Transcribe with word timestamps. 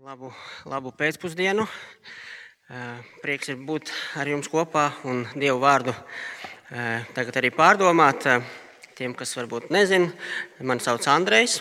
Labu, 0.00 0.30
labu 0.64 0.94
pēcpusdienu. 0.96 1.66
Prieks 3.20 3.50
ir 3.52 3.58
būt 3.68 3.90
ar 4.16 4.30
jums 4.30 4.48
kopā 4.48 4.86
un 5.04 5.26
Dievu 5.34 5.58
vārdu 5.60 5.92
tagad 7.12 7.36
arī 7.36 7.50
pārdomāt. 7.52 8.24
Tiem, 8.96 9.12
kas 9.12 9.36
varbūt 9.36 9.68
nezina, 9.68 10.08
mani 10.64 10.80
sauc 10.80 11.04
Andrejs, 11.04 11.58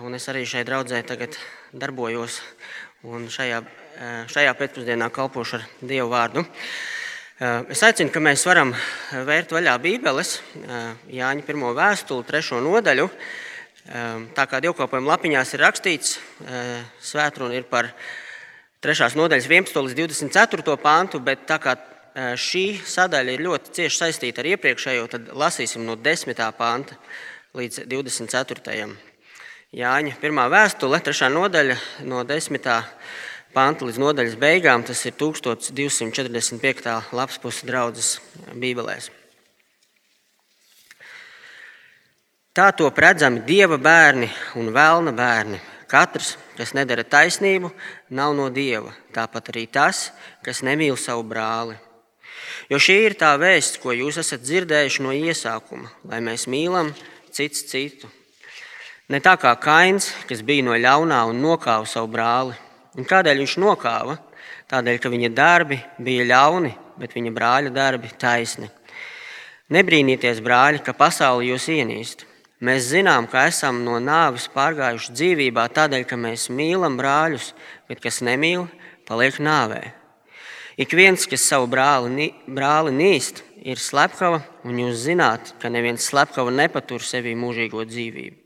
un 0.00 0.16
es 0.16 0.24
arī 0.32 0.46
šai 0.48 0.64
draudzē 0.64 1.02
tagad 1.04 1.36
darbojos 1.76 2.38
un 3.04 3.28
šajā, 3.28 3.60
šajā 4.32 4.54
pēcpusdienā 4.56 5.10
kalpošu 5.12 5.58
ar 5.58 5.66
Dievu 5.82 6.08
vārdu. 6.14 6.46
Es 7.68 7.84
aicinu, 7.84 8.14
ka 8.16 8.24
mēs 8.24 8.46
varam 8.48 8.72
vērt 9.28 9.52
vaļā 9.52 9.76
Bībeles, 9.84 10.38
Jāņa 11.12 11.44
pirmo 11.44 11.76
vēstuli, 11.76 12.24
trešo 12.32 12.64
nodaļu. 12.64 13.10
Tā 13.86 14.46
kā 14.50 14.58
dievkalpojuma 14.64 15.12
lapiņās 15.12 15.52
ir 15.54 15.62
rakstīts, 15.62 16.16
ehm, 16.42 16.82
svētruna 16.98 17.54
ir 17.54 17.62
par 17.70 17.92
3. 18.82 19.14
nodaļas 19.14 19.46
11. 19.46 19.82
līdz 19.86 19.94
24. 19.94 20.76
pāntu, 20.82 21.20
bet 21.22 21.46
tā 21.46 21.60
kā 21.62 21.76
ehm, 21.76 22.34
šī 22.34 22.80
sadaļa 22.82 23.36
ir 23.36 23.44
ļoti 23.46 23.70
cieši 23.78 24.00
saistīta 24.00 24.42
ar 24.42 24.50
iepriekšējo, 24.56 25.06
tad 25.06 25.28
lasīsim 25.30 25.86
no 25.86 25.94
10. 25.94 26.34
pānta 26.58 26.98
līdz 27.54 27.86
24. 27.86 28.96
Jāņa 29.76 30.16
pirmā 30.18 30.48
vēstule, 30.50 30.98
3. 30.98 31.30
nodaļa 31.30 31.76
no 32.10 32.24
10. 32.26 32.66
pānta 33.54 33.86
līdz 33.86 34.02
nodaļas 34.02 34.34
beigām, 34.34 34.82
tas 34.82 35.04
ir 35.06 35.14
1245. 35.14 36.90
lapas 37.12 37.38
puses 37.38 37.62
draudzes 37.62 38.18
bībelēs. 38.50 39.12
Tā 42.56 42.70
to 42.72 42.88
redzami 42.88 43.42
dieva 43.44 43.76
bērni 43.76 44.30
un 44.56 44.70
vēlna 44.72 45.12
bērni. 45.12 45.58
Katrs, 45.86 46.38
kas 46.56 46.70
nedara 46.72 47.02
taisnību, 47.04 47.68
nav 48.08 48.32
no 48.32 48.46
dieva. 48.48 48.94
Tāpat 49.12 49.50
arī 49.52 49.66
tas, 49.68 50.06
kas 50.40 50.62
nemīl 50.64 50.96
savu 50.96 51.26
brāli. 51.28 51.74
Jo 52.72 52.78
šī 52.80 52.96
ir 53.10 53.16
tā 53.20 53.34
vēsts, 53.36 53.76
ko 53.82 53.92
jūs 53.92 54.16
esat 54.22 54.40
dzirdējuši 54.40 55.04
no 55.04 55.12
iesākuma, 55.12 55.90
lai 56.08 56.22
mēs 56.24 56.46
mīlam 56.48 56.94
cits 57.28 57.66
citu. 57.68 58.08
Ne 59.12 59.20
tā 59.20 59.34
kā 59.36 59.52
Kains, 59.60 60.08
kas 60.26 60.40
bija 60.40 60.64
no 60.64 60.78
ļaunā 60.80 61.18
un 61.28 61.42
nokāva 61.44 61.84
savu 61.86 62.08
brāli. 62.14 62.56
Un 62.96 63.04
kādēļ 63.04 63.42
viņš 63.44 63.56
nokāva? 63.60 64.16
Tādēļ, 64.72 65.02
ka 65.02 65.12
viņa 65.12 65.30
darbi 65.36 65.76
bija 66.00 66.24
ļauni, 66.32 66.72
bet 66.96 67.12
viņa 67.14 67.34
brāļa 67.36 67.74
darbi 67.76 68.14
taisni. 68.16 68.70
Nebrīnieties, 69.76 70.40
brāļi, 70.40 70.80
ka 70.80 70.96
pasauli 70.96 71.52
jūs 71.52 71.68
ienīst. 71.76 72.24
Mēs 72.64 72.86
zinām, 72.88 73.26
ka 73.28 73.42
esam 73.50 73.82
no 73.84 73.98
nāves 74.00 74.46
pārgājuši 74.54 75.12
dzīvībā 75.12 75.66
tādēļ, 75.76 76.06
ka 76.08 76.16
mēs 76.16 76.48
mīlam 76.48 76.96
brāļus, 76.96 77.50
bet 77.88 78.00
kas 78.00 78.22
nemīl, 78.24 78.64
paliek 79.04 79.36
nāvē. 79.44 79.82
Ik 80.80 80.92
viens, 80.96 81.26
kas 81.28 81.44
savu 81.44 81.68
brāli, 81.68 82.30
brāli 82.48 82.94
nīst, 82.96 83.42
ir 83.60 83.80
slepkava, 83.80 84.40
un 84.64 84.80
jūs 84.80 85.04
zināt, 85.04 85.52
ka 85.60 85.68
neviens 85.72 86.08
slepkava 86.08 86.52
nepatur 86.52 87.04
sevī 87.04 87.34
mūžīgo 87.36 87.84
dzīvību. 87.88 88.36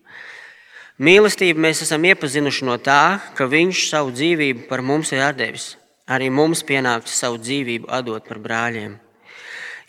Mīlestību 1.00 1.62
mēs 1.64 1.84
esam 1.86 2.02
iepazinuši 2.04 2.66
no 2.68 2.74
tā, 2.76 3.20
ka 3.32 3.46
Viņš 3.48 3.86
savu 3.88 4.10
dzīvību 4.12 4.66
par 4.68 4.82
mums 4.82 5.14
ir 5.14 5.22
devis. 5.38 5.76
Arī 6.10 6.28
mums 6.34 6.60
pienāks 6.66 7.14
savu 7.14 7.38
dzīvību 7.38 7.88
atdot 7.88 8.26
par 8.26 8.42
brāļiem. 8.42 8.98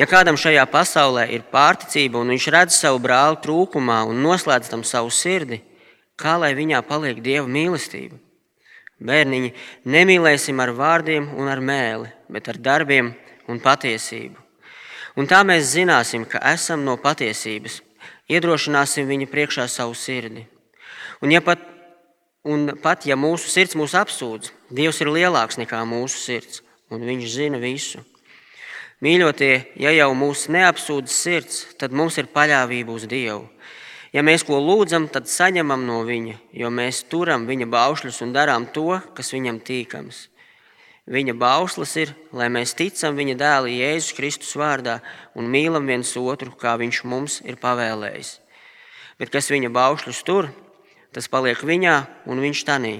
Ja 0.01 0.07
kādam 0.09 0.33
šajā 0.33 0.63
pasaulē 0.65 1.27
ir 1.29 1.43
pārticība 1.51 2.17
un 2.23 2.31
viņš 2.33 2.45
redz 2.49 2.73
savu 2.73 2.97
brāli 3.03 3.37
trūkumā 3.43 3.99
un 4.09 4.23
noslēdz 4.25 4.71
tam 4.71 4.81
savu 4.81 5.11
sirdi, 5.13 5.59
kā 6.17 6.39
lai 6.41 6.55
viņā 6.57 6.79
paliek 6.87 7.19
dieva 7.21 7.45
mīlestība? 7.45 8.17
Bērniņi, 8.97 9.51
nemīlēsim 9.85 10.57
ar 10.63 10.71
vārdiem 10.73 11.27
un 11.37 11.51
ar 11.53 11.61
mēli, 11.61 12.09
bet 12.33 12.49
ar 12.49 12.57
darbiem 12.57 13.11
un 13.45 13.61
patiesību. 13.61 14.41
Un 15.21 15.29
tā 15.29 15.43
mēs 15.45 15.69
zināsim, 15.75 16.25
ka 16.25 16.41
esam 16.49 16.81
no 16.87 16.95
patiesības, 16.97 17.77
iedrošināsim 18.25 19.05
viņa 19.05 19.29
priekšā 19.29 19.67
savu 19.69 19.93
sirdi. 19.93 20.47
Un, 21.21 21.29
ja 21.29 21.43
pat, 21.45 21.61
un 22.41 22.71
pat 22.81 23.05
ja 23.05 23.13
mūsu 23.13 23.53
sirds 23.53 23.77
mūs 23.77 23.93
apsūdz, 24.01 24.49
Dievs 24.73 25.03
ir 25.03 25.13
lielāks 25.13 25.61
nekā 25.61 25.83
mūsu 25.85 26.17
sirds, 26.25 26.63
un 26.89 27.05
Viņš 27.05 27.35
zina 27.35 27.61
visu. 27.61 28.01
Mīļotie, 29.01 29.55
ja 29.81 29.89
jau 29.95 30.11
mūs 30.13 30.43
neapsūdz 30.53 31.09
sirds, 31.09 31.61
tad 31.81 31.89
mums 31.89 32.19
ir 32.21 32.27
paļāvība 32.29 32.93
uz 32.93 33.07
Dievu. 33.09 33.47
Ja 34.13 34.21
mēs 34.21 34.43
ko 34.45 34.59
lūdzam, 34.61 35.07
tad 35.09 35.25
saņemam 35.25 35.87
no 35.87 36.03
Viņa, 36.05 36.35
jo 36.53 36.69
mēs 36.69 36.99
turam 37.09 37.47
Viņa 37.49 37.65
baušļus 37.71 38.21
un 38.21 38.35
darām 38.35 38.69
to, 38.75 38.99
kas 39.17 39.33
Viņam 39.33 39.57
tīkams. 39.65 40.27
Viņa 41.09 41.33
bauslis 41.33 41.95
ir, 41.97 42.13
lai 42.29 42.51
mēs 42.53 42.75
ticam 42.77 43.17
Viņa 43.17 43.39
dēla 43.41 43.73
Jēzus 43.73 44.13
Kristus 44.13 44.53
vārdā 44.53 44.99
un 45.33 45.49
mīlam 45.49 45.89
viens 45.89 46.13
otru, 46.21 46.53
kā 46.53 46.77
Viņš 46.77 47.01
mums 47.01 47.41
ir 47.41 47.57
pavēlējis. 47.57 48.35
Bet 49.17 49.33
kas 49.33 49.49
Viņa 49.49 49.73
baušļus 49.73 50.23
tur, 50.29 50.53
tas 51.09 51.25
paliek 51.25 51.57
Viņā 51.57 52.03
un 52.29 52.45
Viņš 52.45 52.67
tanī. 52.69 52.99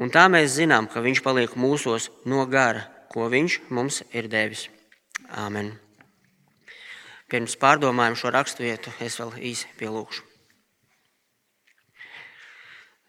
Un 0.00 0.08
tā 0.08 0.24
mēs 0.32 0.56
zinām, 0.56 0.88
ka 0.88 1.04
Viņš 1.04 1.20
paliek 1.20 1.52
mūsos 1.52 2.08
no 2.24 2.48
gara, 2.48 2.88
ko 3.12 3.28
Viņš 3.28 3.66
mums 3.68 4.06
ir 4.16 4.32
devis. 4.32 4.71
Āmen. 5.32 5.72
Pirms 7.32 7.54
pārdomājam 7.56 8.18
šo 8.20 8.30
raksturvietu, 8.34 8.92
es 9.00 9.16
vēl 9.16 9.32
īsi 9.52 9.70
pielūgšu. 9.80 10.26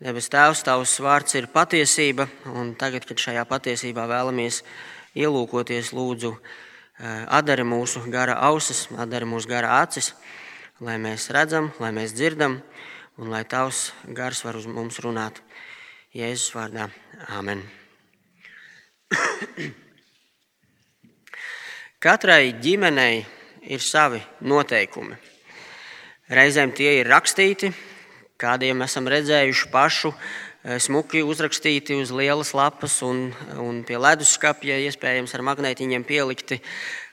Debes 0.04 0.30
Tēvs, 0.32 0.62
Tavs 0.64 0.94
vārds 1.04 1.36
ir 1.36 1.50
patiesība, 1.52 2.30
un 2.52 2.74
tagad, 2.80 3.06
kad 3.08 3.20
šajā 3.20 3.44
patiesībā 3.48 4.08
vēlamies 4.08 4.62
ielūkoties, 5.20 5.92
lūdzu, 5.96 6.34
eh, 6.36 7.26
atdari 7.28 7.68
mūsu 7.68 8.04
gara 8.12 8.40
ausis, 8.48 8.88
atdari 8.96 9.28
mūsu 9.28 9.52
gara 9.52 9.82
acis, 9.82 10.14
lai 10.80 10.98
mēs 10.98 11.30
redzam, 11.32 11.72
lai 11.80 11.92
mēs 11.92 12.16
dzirdam, 12.16 12.62
un 13.18 13.30
lai 13.30 13.44
Tavs 13.44 13.92
gars 14.08 14.44
var 14.44 14.56
uz 14.56 14.68
mums 14.68 15.00
runāt. 15.00 15.44
Jēzus 16.16 16.52
vārdā. 16.56 16.92
Āmen. 17.28 17.64
Katrai 22.04 22.50
ģimenei 22.60 23.22
ir 23.72 23.80
savi 23.80 24.18
noteikumi. 24.44 25.16
Reizēm 26.36 26.74
tie 26.76 26.98
ir 26.98 27.08
rakstīti, 27.08 27.70
kādiem 28.36 28.84
esam 28.84 29.08
redzējuši 29.08 29.70
pašu 29.72 30.12
eh, 30.12 30.82
smuki 30.84 31.22
uzrakstīti 31.24 31.96
uz 31.96 32.12
lielas 32.12 32.52
lapas 32.60 32.98
un, 33.08 33.30
un 33.56 33.80
pie 33.88 33.96
leduskapja, 34.04 34.82
iespējams, 34.90 35.32
ar 35.32 35.46
magnētiņiem 35.48 36.04
pielikti. 36.04 36.60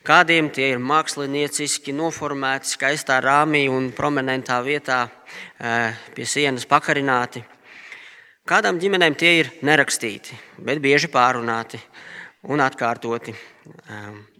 Kādiem 0.03 0.51
tie 0.51 0.73
ir 0.73 0.83
mākslinieciski 0.83 1.95
noformēti, 1.95 2.73
skaistā 2.75 3.21
rāmī 3.23 3.69
un 3.71 3.93
prominentā 3.95 4.59
vietā 4.67 5.05
eh, 5.07 6.03
pie 6.19 6.27
sienas 6.27 6.67
pakarināti. 6.67 7.45
Kādām 8.43 8.83
ģimenēm 8.83 9.15
tie 9.15 9.37
ir 9.45 9.55
nerakstīti, 9.63 10.35
bet 10.59 10.83
bieži 10.83 11.15
pārunāti 11.15 11.79
un 12.51 12.67
atkārtoti. 12.67 13.39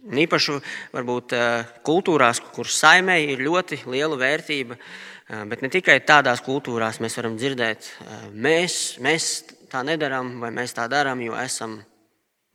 Īpaši 0.01 0.55
varbūt 0.95 1.33
eh, 1.37 1.67
kultūrās, 1.85 2.39
kuras 2.55 2.79
saimē 2.81 3.19
ir 3.21 3.43
ļoti 3.45 3.83
liela 3.85 4.17
vērtība, 4.17 4.73
eh, 4.73 5.43
bet 5.45 5.61
ne 5.61 5.69
tikai 5.69 5.99
tādās 6.01 6.41
kultūrās 6.41 6.97
mēs 7.03 7.17
varam 7.19 7.35
dzirdēt, 7.37 7.89
eh, 8.01 8.23
mēs, 8.33 8.97
mēs 8.97 9.27
tā 9.69 9.83
nedarām, 9.85 10.39
vai 10.41 10.49
mēs 10.49 10.73
tā 10.73 10.87
darām, 10.89 11.21
jo 11.21 11.37
esam 11.37 11.77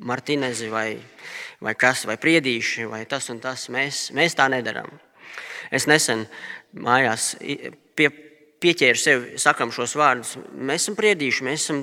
martinezi 0.03 0.69
vai, 0.69 0.99
vai 1.63 1.77
kas, 1.79 2.03
vai 2.11 2.19
priedīši, 2.19 2.89
vai 2.91 3.05
tas 3.07 3.31
un 3.31 3.39
tas. 3.41 3.69
Mēs, 3.71 4.11
mēs 4.11 4.35
tā 4.35 4.49
nedarām. 4.51 4.91
Es 5.71 5.87
nesen 5.87 6.27
mājās 6.75 7.37
pie, 7.95 8.11
pieķēru 8.63 9.01
sev, 9.01 9.27
sakam 9.41 9.73
šos 9.75 9.97
vārdus. 9.99 10.37
Mēs 10.53 10.87
esam 10.87 10.97
priedīši, 10.99 11.45
mēs 11.47 11.67
esam, 11.67 11.83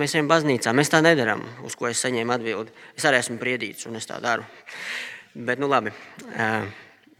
mēs 0.00 0.14
ejam 0.16 0.28
baznīcā, 0.30 0.74
mēs 0.76 0.92
tā 0.92 1.02
nedarām, 1.04 1.42
uz 1.66 1.76
ko 1.78 1.88
es 1.90 2.02
saņēmu 2.04 2.36
atbildi. 2.36 2.76
Es 2.98 3.08
arī 3.08 3.22
esmu 3.22 3.40
priedīts 3.40 3.88
un 3.90 3.98
es 4.00 4.06
tā 4.08 4.20
daru. 4.22 4.46
Bet, 5.34 5.62
nu 5.62 5.70
labi. 5.70 5.92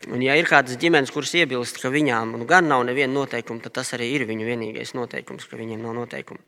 Un, 0.08 0.22
ja 0.24 0.32
ir 0.38 0.46
kādas 0.48 0.78
ģimenes, 0.80 1.10
kuras 1.12 1.34
iebilst, 1.36 1.76
ka 1.82 1.90
viņām 1.92 2.30
nu, 2.40 2.46
gan 2.48 2.64
nav 2.70 2.86
neviena 2.88 3.12
noteikuma, 3.12 3.60
tad 3.60 3.74
tas 3.76 3.90
arī 3.92 4.06
ir 4.14 4.24
viņu 4.30 4.46
vienīgais 4.48 4.94
noteikums, 4.96 5.44
ka 5.44 5.58
viņiem 5.60 5.82
nav 5.84 5.92
noteikumu. 5.98 6.40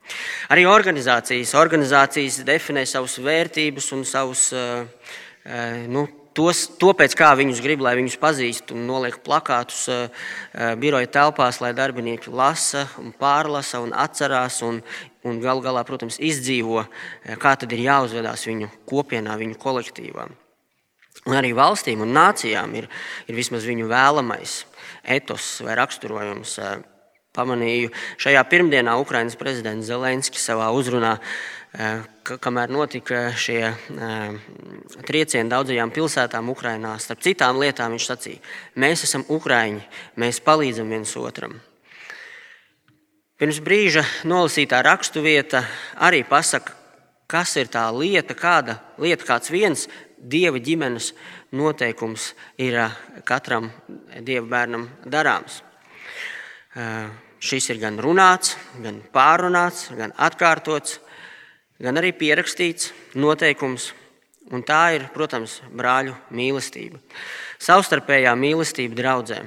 Arī 0.54 0.64
organizācijas, 0.70 1.52
organizācijas 1.60 2.40
definē 2.48 2.86
savus 2.88 3.18
vērtības 3.20 3.90
un 3.92 4.06
savus 4.08 4.46
nu, 5.92 6.06
tos, 6.36 6.64
to 6.80 6.92
pēc 6.96 7.16
kā 7.18 7.30
viņus 7.38 7.62
grib, 7.64 7.84
lai 7.84 7.94
viņus 7.98 8.18
pazīst 8.22 8.74
un 8.74 8.86
noliek 8.88 9.18
plakātus 9.24 9.86
uh, 9.92 10.28
biroja 10.80 11.10
telpās, 11.12 11.60
lai 11.64 11.72
darbinieki 11.76 12.32
lasa, 12.32 12.86
un 13.02 13.14
pārlasa 13.16 13.80
un 13.84 13.94
atcerās 13.94 14.62
un, 14.66 14.82
un 15.28 15.40
gal 15.42 15.62
galā, 15.64 15.84
protams, 15.88 16.20
izdzīvo, 16.20 16.86
kā 17.42 17.56
tad 17.56 17.72
ir 17.72 17.86
jāuzvedās 17.86 18.46
viņu 18.48 18.70
kopienā, 18.88 19.36
viņu 19.40 19.60
kolektīvā. 19.60 20.28
Un 21.22 21.38
arī 21.38 21.52
valstīm 21.54 22.00
un 22.02 22.10
nācijām 22.16 22.72
ir, 22.74 22.88
ir 23.30 23.36
vismaz 23.36 23.66
viņu 23.68 23.86
vēlamais 23.90 24.62
etos 25.02 25.60
vai 25.62 25.76
raksturojums. 25.78 26.58
pamanīju 27.32 27.88
šajā 28.20 28.42
pirmdienā 28.44 28.92
Ukraiņas 29.00 29.38
prezidents 29.40 29.86
Zelenskis 29.86 30.44
savā 30.44 30.68
uzrunā, 30.68 31.16
eh, 31.16 31.22
kamēr 31.72 32.68
notika 32.68 33.30
šie 33.32 33.62
eh, 33.64 34.34
triecieni 35.08 35.48
daudzajām 35.48 35.92
pilsētām 35.94 36.50
Ukrajinā. 36.52 36.98
Starp 37.00 37.22
citām 37.24 37.60
lietām 37.62 37.94
viņš 37.94 38.08
sacīja, 38.10 38.42
mēs 38.76 39.04
esam 39.08 39.24
Ukrāņi, 39.32 39.80
mēs 40.20 40.42
palīdzam 40.44 40.92
viens 40.92 41.16
otram. 41.16 41.56
Pirms 43.40 43.58
brīža 43.64 44.04
nolasītā 44.28 44.82
raksturvieta 44.84 45.64
arī 45.96 46.22
pasaka, 46.28 46.76
kas 47.26 47.56
ir 47.56 47.72
tā 47.72 47.88
lieta, 47.96 48.36
kāda 48.36 48.76
lieta, 49.00 49.24
kāds 49.26 49.50
viens 49.50 49.88
dieva 50.18 50.60
ģimenes 50.62 51.14
noteikums 51.56 52.34
ir 52.60 52.76
eh, 52.84 52.98
katram 53.24 53.70
dieva 54.20 54.46
bērnam 54.46 54.90
darāms. 55.08 55.62
Šis 57.42 57.66
ir 57.68 57.80
gan 57.82 57.98
runāts, 58.00 58.54
gan 58.80 59.02
pārunāts, 59.12 59.90
gan 59.92 60.14
atkārtots, 60.16 61.02
gan 61.82 61.98
arī 61.98 62.12
pierakstīts 62.16 62.92
noteikums. 63.18 63.92
Un 64.52 64.64
tā 64.66 64.80
ir, 64.96 65.06
protams, 65.14 65.60
brāļu 65.70 66.12
mīlestība. 66.34 66.98
Savstarpējā 67.62 68.34
mīlestība 68.36 68.98
draudzēm, 68.98 69.46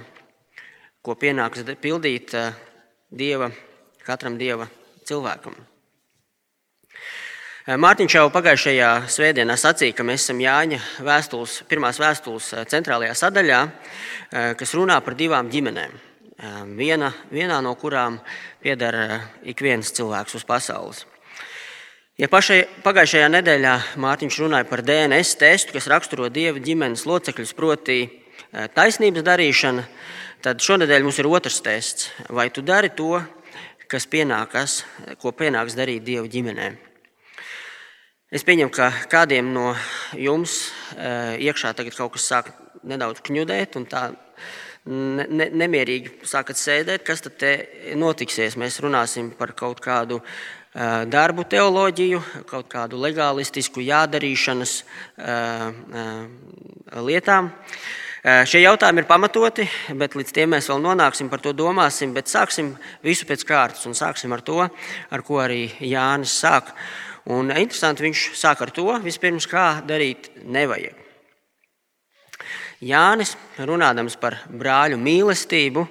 ko 1.04 1.14
pienāks 1.20 1.66
pildīt 1.84 2.32
dieva, 3.14 3.52
katram 4.08 4.40
dieva 4.40 4.70
cilvēkam. 5.06 5.58
Mārtiņš 7.66 8.16
jau 8.18 8.28
pagājušajā 8.30 8.90
svētdienā 9.10 9.56
sacīja, 9.58 9.96
ka 9.98 10.06
mēs 10.06 10.26
esam 10.26 10.42
Jāņa 10.42 10.80
vēstules, 11.06 11.64
pirmās 11.70 12.00
vēstules 12.02 12.52
centrālajā 12.72 13.16
sadaļā, 13.18 13.62
kas 14.58 14.76
runā 14.78 15.00
par 15.06 15.18
divām 15.18 15.50
ģimenēm 15.50 15.98
viena, 16.78 17.12
vienā 17.32 17.60
no 17.66 17.74
kurām 17.80 18.20
pieder 18.62 19.20
ik 19.44 19.62
viens 19.66 19.92
cilvēks 19.98 20.38
uz 20.38 20.46
pasaules. 20.46 21.06
Ja 22.16 22.30
pašai, 22.32 22.62
pagājušajā 22.80 23.26
nedēļā 23.28 23.72
Mārtiņš 24.00 24.36
runāja 24.40 24.64
par 24.70 24.80
DNS 24.88 25.34
testu, 25.36 25.74
kas 25.76 25.90
raksturo 25.92 26.30
dieva 26.32 26.62
ģimenes 26.64 27.02
locekļus, 27.04 27.52
proti, 27.58 27.98
taisnības 28.72 29.26
darīšana, 29.28 29.84
tad 30.40 30.64
šonadēļ 30.64 31.04
mums 31.04 31.20
ir 31.20 31.28
otrs 31.28 31.60
tests. 31.66 32.08
Vai 32.32 32.48
tu 32.56 32.64
dari 32.64 32.94
to, 32.96 33.20
kas 33.92 34.08
pienākas, 34.08 34.78
ko 35.20 35.36
pienāks 35.36 35.76
darīt 35.76 36.08
dieva 36.08 36.24
ģimenē? 36.32 36.70
Es 38.32 38.48
pieņemu, 38.48 38.72
ka 38.72 38.94
kādiem 39.12 39.52
no 39.52 39.74
jums 40.16 40.70
iekšā 40.96 41.74
tagad 41.76 42.00
kaut 42.00 42.16
kas 42.16 42.32
sāk 42.32 42.54
nedaudz 42.88 43.20
kņudēt, 43.28 43.76
un 43.76 43.92
tā 43.92 44.06
ne, 44.86 45.26
ne, 45.30 45.50
nemierīgi 45.64 46.22
sākat 46.28 46.60
sēdēt, 46.60 47.06
kas 47.08 47.26
tad 47.26 47.44
notiksies? 47.98 48.58
Mēs 48.60 48.80
runāsim 48.84 49.32
par 49.38 49.56
kaut 49.58 49.82
kādu 49.84 50.22
darbu 51.10 51.46
teoloģiju, 51.48 52.22
kaut 52.50 52.68
kādu 52.72 53.00
legālistisku 53.00 53.84
jādarīšanas 53.86 54.74
lietām. 57.06 57.52
Šie 58.26 58.64
jautājumi 58.64 59.04
ir 59.04 59.08
pamatoti, 59.08 59.68
bet 60.02 60.18
līdz 60.18 60.34
tiem 60.34 60.56
mēs 60.56 60.68
vēl 60.72 60.82
nonāksim, 60.82 61.30
par 61.30 61.44
to 61.46 61.54
domāsim. 61.54 62.12
Bet 62.16 62.32
sāksim 62.32 62.74
visu 63.06 63.28
pēc 63.30 63.46
kārtas 63.46 63.86
un 63.86 63.94
sāksim 63.94 64.34
ar 64.34 64.42
to, 64.42 64.64
ar 64.66 65.26
ko 65.26 65.40
arī 65.44 65.68
Jānis 65.86 66.34
sāk. 66.42 66.74
Un 67.30 67.54
interesanti, 67.54 68.04
viņš 68.06 68.28
sāk 68.38 68.66
ar 68.66 68.74
to, 68.74 68.90
vispirms, 69.06 69.46
kā 69.50 69.68
darīt 69.86 70.32
nevajag. 70.42 71.05
Jānis, 72.83 73.38
runādams 73.56 74.18
par 74.19 74.36
brāļu 74.51 74.98
mīlestību, 75.00 75.86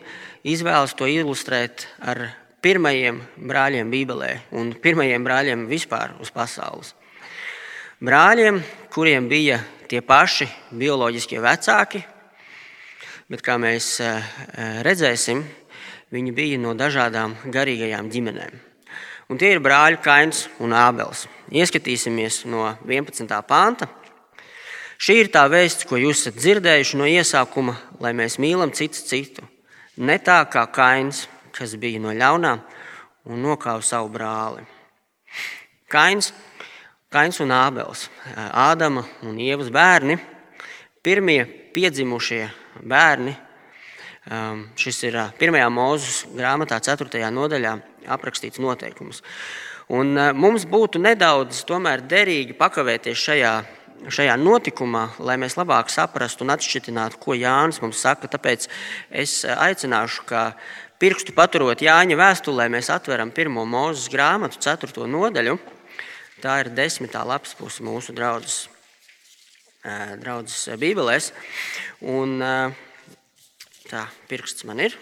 izvēlas 0.45 0.93
to 0.93 1.09
ilustrēt 1.09 1.87
ar 2.05 2.27
pirmajiem 2.61 3.23
brāļiem 3.41 3.89
Bībelē 3.93 4.31
un 4.61 4.75
pirmajiem 4.77 5.25
brāļiem 5.25 5.65
vispār 5.71 6.13
uz 6.21 6.29
pasaules. 6.35 6.93
Brāļiem, 8.05 8.61
kuriem 8.93 9.31
bija 9.31 9.63
tie 9.89 10.03
paši 10.05 10.45
bioloģiskie 10.77 11.41
vecāki, 11.41 12.03
bet 13.33 13.41
kā 13.41 13.57
mēs 13.57 13.89
eh, 14.05 14.31
redzēsim, 14.85 15.41
viņi 16.13 16.37
bija 16.37 16.61
no 16.61 16.77
dažādām 16.77 17.39
garīgajām 17.49 18.13
ģimenēm. 18.13 18.61
Un 19.33 19.41
tie 19.41 19.55
ir 19.55 19.65
brāļi 19.65 20.03
Kains 20.05 20.45
un 20.61 20.77
Ābels. 20.77 21.25
Ieskatīsimies 21.49 22.43
no 22.45 22.75
11. 22.85 23.25
pānta 23.49 23.89
Šī 24.99 25.17
ir 25.25 25.31
tā 25.35 25.45
vēsts, 25.51 25.87
ko 25.89 25.99
jūs 25.99 26.23
esat 26.23 26.39
dzirdējuši 26.39 26.99
no 27.01 27.09
iesākuma, 27.11 27.75
lai 28.01 28.13
mēs 28.15 28.39
mīlam 28.39 28.71
citu 28.75 29.03
citu. 29.03 29.43
Ne 29.97 30.19
tā 30.23 30.41
kā 30.51 30.65
Kains, 30.75 31.25
kas 31.55 31.75
bija 31.79 32.01
no 32.03 32.15
ļaunām 32.15 32.63
un 33.31 33.43
nokāva 33.43 33.83
savu 33.83 34.13
brāli. 34.15 34.65
Kains, 35.91 36.33
Kains 37.15 37.41
un 37.43 37.53
Ābels, 37.55 38.09
Ādama 38.35 39.05
un 39.23 39.39
Ievas 39.39 39.71
bērni, 39.75 40.19
pirmie 41.03 41.45
piedzimušie 41.75 42.49
bērni. 42.83 43.37
Um, 44.25 44.63
šis 44.81 45.03
ir 45.05 45.19
pirmajā 45.37 45.67
mūzes 45.69 46.23
grāmatā, 46.33 46.79
4. 46.81 47.21
nodaļā 47.29 47.75
aprakstīts 48.15 48.63
noteikums. 48.63 49.21
Un 49.93 50.17
uh, 50.17 50.31
mums 50.33 50.65
būtu 50.65 51.03
nedaudz 51.03 51.61
derīgi 52.09 52.57
pakavēties 52.57 53.21
šajā 53.21 53.53
šajā 54.13 54.35
notikumā, 54.41 55.05
lai 55.23 55.37
mēs 55.41 55.57
labāk 55.59 55.91
saprastu 55.93 56.45
un 56.45 56.53
atšķirtinātu, 56.55 57.21
ko 57.23 57.37
Jānis 57.37 57.81
mums 57.83 58.03
saka. 58.05 58.29
Tāpēc 58.31 58.67
es 59.11 59.43
aicināšu, 59.49 60.25
ka 60.29 60.43
pirkstu 61.01 61.35
paturot 61.37 61.83
Jāņa 61.85 62.19
vēstulē, 62.19 62.69
mēs 62.73 62.91
atveram 62.93 63.33
pirmo 63.35 63.65
mūzes 63.69 64.11
grāmatu, 64.13 64.61
4. 64.63 65.07
nodaļu. 65.11 65.59
Tā 66.45 66.59
ir 66.65 66.73
desmitā 66.77 67.23
lapas 67.25 67.55
puse 67.57 67.85
mūsu 67.85 68.13
draudzes, 68.17 68.67
draudzes 70.21 70.75
Bībelēs. 70.81 71.31
Un, 72.05 72.37
tā 73.89 74.05
pirksts 74.29 74.67
man 74.69 74.83
ir 74.85 74.99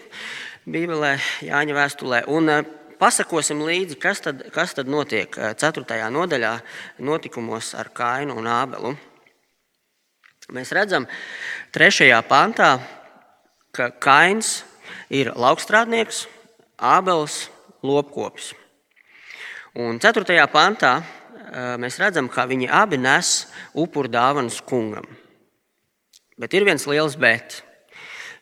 Bībelē, 0.63 1.17
Jāņa 1.43 1.75
vēstulē. 1.75 2.23
Un, 2.31 2.53
Pasakosim 3.03 3.59
līdzi, 3.67 3.97
kas 3.99 4.21
tad, 4.23 4.45
kas 4.55 4.71
tad 4.77 4.87
notiek 4.87 5.33
4. 5.35 5.81
Eh, 5.91 6.03
nodaļā, 6.07 6.51
notikumos 7.03 7.73
ar 7.75 7.89
Kainu 7.91 8.37
un 8.39 8.45
Ābelu. 8.47 8.93
Mēs 10.55 10.71
redzam, 10.71 11.03
3. 11.75 12.21
pantā, 12.29 12.77
ka 13.75 13.89
Kains 13.99 14.61
ir 15.11 15.33
laukstrādnieks, 15.35 16.21
Ābels 16.79 17.49
lopkopis. 17.83 18.53
Un 19.75 19.99
4. 19.99 20.47
pantā 20.47 20.93
eh, 21.03 21.75
mēs 21.83 21.99
redzam, 21.99 22.31
ka 22.31 22.47
viņi 22.47 22.71
abi 22.71 23.01
nes 23.03 23.33
upuru 23.75 24.07
dāvanas 24.07 24.63
kungam. 24.63 25.11
Bet 26.39 26.55
ir 26.55 26.63
viens 26.63 26.87
liels 26.87 27.19
bet. 27.19 27.65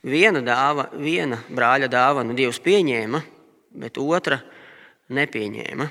Viena, 0.06 0.46
dāva, 0.46 0.92
viena 0.94 1.42
brāļa 1.50 1.90
dāvanu 1.90 2.38
Dievs 2.38 2.62
pieņēma, 2.62 3.26
bet 3.82 3.98
otra 3.98 4.44
nepieņēma. 5.14 5.88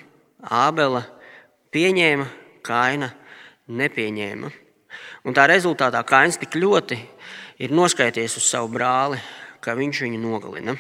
Ābela 0.51 1.05
pieņēma, 1.75 2.27
Kaina 2.65 3.11
nepieņēma. 3.69 4.51
Un 5.25 5.37
tā 5.37 5.47
rezultātā 5.51 6.03
Kains 6.09 6.41
tik 6.41 6.57
ļoti 6.61 6.99
ir 7.61 7.75
noskaities 7.77 8.39
uz 8.41 8.49
savu 8.49 8.73
brāli, 8.75 9.21
ka 9.61 9.77
viņš 9.77 10.07
viņu 10.07 10.21
nogalina. 10.23 10.77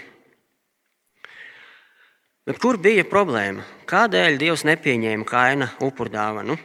Bet 2.48 2.58
kur 2.58 2.80
bija 2.80 3.04
problēma? 3.06 3.62
Kādēļ 3.86 4.38
Dievs 4.40 4.64
nepieņēma 4.66 5.26
kaina 5.28 5.68
upurdāvanu? 5.84 6.56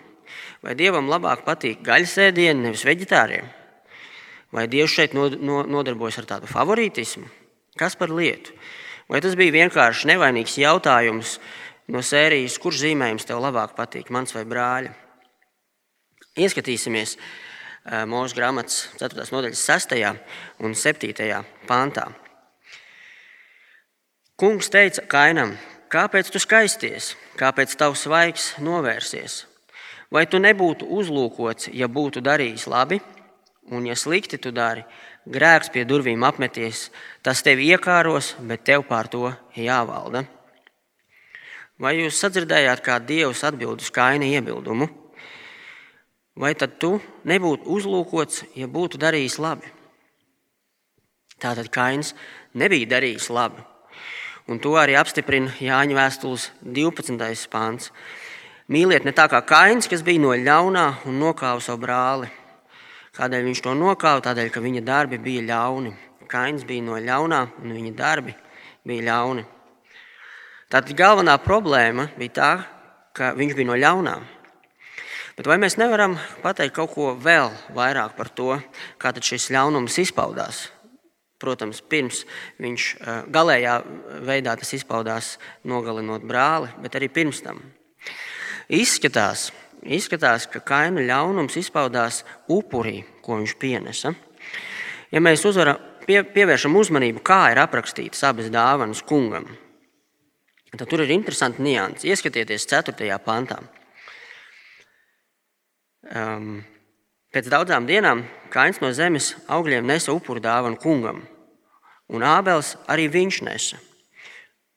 Vai 0.63 0.73
Dievam 0.79 1.11
labāk 1.11 1.43
patīk 1.45 1.83
gaļas 1.85 2.15
ēdieni, 2.29 2.63
nevis 2.63 2.85
vegetāriem? 2.87 3.45
Vai 4.55 4.65
Dievs 4.71 4.95
šeit 4.95 5.13
nodarbojas 5.13 6.17
ar 6.23 6.29
tādu 6.31 6.49
favorītismu? 6.49 7.27
Kas 7.77 7.97
par 7.99 8.09
lietu? 8.09 8.55
Vai 9.11 9.19
tas 9.21 9.35
bija 9.37 9.53
vienkārši 9.53 10.09
nevainīgs 10.09 10.55
jautājums 10.57 11.35
no 11.91 12.01
sērijas, 12.01 12.59
kurš 12.61 12.83
zīmējums 12.85 13.27
tev 13.27 13.41
labāk 13.43 13.75
patīk, 13.77 14.11
mans 14.13 14.33
vai 14.35 14.45
brāļa? 14.49 14.93
Ieskatīsimies 16.35 17.15
mūsu 18.09 18.35
grāmatas 18.35 18.89
4. 18.99 19.27
nodaļas 19.31 19.61
6. 19.69 19.97
un 20.65 20.75
7. 20.75 21.41
pāntā. 21.69 22.09
Kungs 24.35 24.67
teica 24.67 25.05
Kainam, 25.07 25.53
kāpēc 25.93 26.27
tu 26.33 26.41
skaisties, 26.43 27.13
kāpēc 27.39 27.77
tavs 27.79 28.03
svaigs 28.03 28.49
novērsies? 28.59 29.45
Vai 30.11 30.25
tu 30.27 30.41
nebūtu 30.43 30.89
uzlūkots, 30.91 31.69
ja 31.71 31.87
būtu 31.87 32.19
darījis 32.25 32.67
labi, 32.67 32.99
un 33.71 33.87
ja 33.87 33.95
slikti 33.95 34.37
tu 34.41 34.51
dari, 34.51 34.83
grēks 35.25 35.71
pie 35.71 35.85
durvīm 35.87 36.25
apmeties, 36.27 36.89
tas 37.23 37.41
tevi 37.45 37.71
iekāros, 37.71 38.35
bet 38.41 38.65
tev 38.67 38.83
pār 38.89 39.07
to 39.07 39.31
jāvalda. 39.55 40.25
Vai 41.79 41.97
jūs 41.99 42.19
sadzirdējāt, 42.23 42.79
kā 42.79 43.01
Dievs 43.03 43.43
atbild 43.43 43.81
uz 43.83 43.89
kaina 43.91 44.27
iebildumu? 44.27 44.87
Vai 46.39 46.53
tad 46.55 46.77
tu 46.79 46.97
nebūtu 47.27 47.67
uzlūkots, 47.71 48.45
ja 48.55 48.67
būtu 48.67 48.99
darījis 48.99 49.37
labi? 49.43 49.71
Tātad 51.39 51.67
Kains 51.71 52.13
nebija 52.55 52.87
darījis 52.95 53.27
labi. 53.31 53.63
Un 54.47 54.59
to 54.63 54.75
arī 54.79 54.95
apstiprina 54.95 55.51
Jāņa 55.59 55.97
vēstules 55.97 56.49
12. 56.63 57.47
pāns. 57.51 57.89
Mīliet 58.71 59.03
ne 59.03 59.11
tā 59.15 59.27
kā 59.29 59.41
kains, 59.45 59.89
kas 59.91 60.03
bija 60.05 60.21
no 60.21 60.31
ļaunā 60.31 60.85
un 61.09 61.19
nokāva 61.21 61.63
savu 61.63 61.83
brāli. 61.83 62.29
Kādēļ 63.15 63.49
viņš 63.49 63.63
to 63.65 63.75
nokāva? 63.77 64.23
Tādēļ, 64.25 64.51
ka 64.51 64.63
viņa 64.63 64.83
darbi 64.85 65.19
bija 65.21 65.43
ļauni. 65.49 65.91
Kains 66.31 66.63
bija 66.67 66.83
no 66.87 66.99
ļaunā 66.99 67.41
un 67.63 67.75
viņa 67.77 67.93
darbi 67.99 68.35
bija 68.87 69.07
ļauni. 69.11 69.45
Tātad 70.75 70.91
galvenā 70.99 71.37
problēma 71.39 72.09
bija 72.19 72.31
tā, 72.35 72.47
ka 73.15 73.29
viņš 73.37 73.53
bija 73.55 73.67
no 73.69 73.77
ļaunā. 73.79 74.15
Bet 75.37 75.47
vai 75.47 75.55
mēs 75.55 75.77
nevaram 75.79 76.17
pateikt 76.43 76.75
kaut 76.75 76.91
ko 76.91 77.13
vēl 77.15 77.47
vairāk 77.71 78.17
par 78.17 78.27
to, 78.35 78.57
kā 78.99 79.13
šis 79.15 79.53
ļaunums 79.55 79.95
izpaudās? 80.03 80.65
Protams, 81.39 81.79
pirms 81.79 82.25
viņš 82.59 82.89
galējā 83.31 83.77
veidā 84.27 84.59
tas 84.59 84.75
izpaudās 84.75 85.37
nogalinot 85.63 86.27
brāli, 86.27 86.67
bet 86.83 86.99
arī 86.99 87.07
pirms 87.07 87.39
tam. 87.39 87.63
Izskatās, 88.67 89.53
izskatās 89.79 90.43
ka 90.51 90.59
kaina 90.59 91.07
ļaunums 91.07 91.55
izpaudās 91.55 92.25
upurī, 92.51 93.05
ko 93.23 93.39
viņš 93.39 93.59
pienesa. 93.63 94.11
Ja 95.07 95.23
mēs 95.23 95.47
uzvara, 95.47 95.79
pie, 96.03 96.25
pievēršam 96.35 96.75
uzmanību, 96.75 97.23
kā 97.23 97.45
ir 97.55 97.63
aprakstītas 97.63 98.27
abas 98.27 98.51
dāvanas 98.51 98.99
kungam, 99.07 99.47
tad 100.79 100.89
tur 100.89 101.03
ir 101.03 101.11
interesanti 101.13 101.63
nianses. 101.63 102.07
Ieskatieties 102.09 102.67
4. 102.71 103.17
pantā. 103.25 103.59
Um, 106.05 106.59
pēc 107.33 107.49
daudzām 107.49 107.87
dienām 107.89 108.23
Kains 108.53 108.77
no 108.81 108.91
zemes 108.93 109.33
augļiem 109.49 109.87
nesa 109.89 110.13
upuru 110.13 110.41
dāvanu 110.41 110.77
kungam, 110.81 111.23
un 112.13 112.25
Ābels 112.25 112.75
arī 112.87 113.07
viņš 113.09 113.41
nesa. 113.47 113.79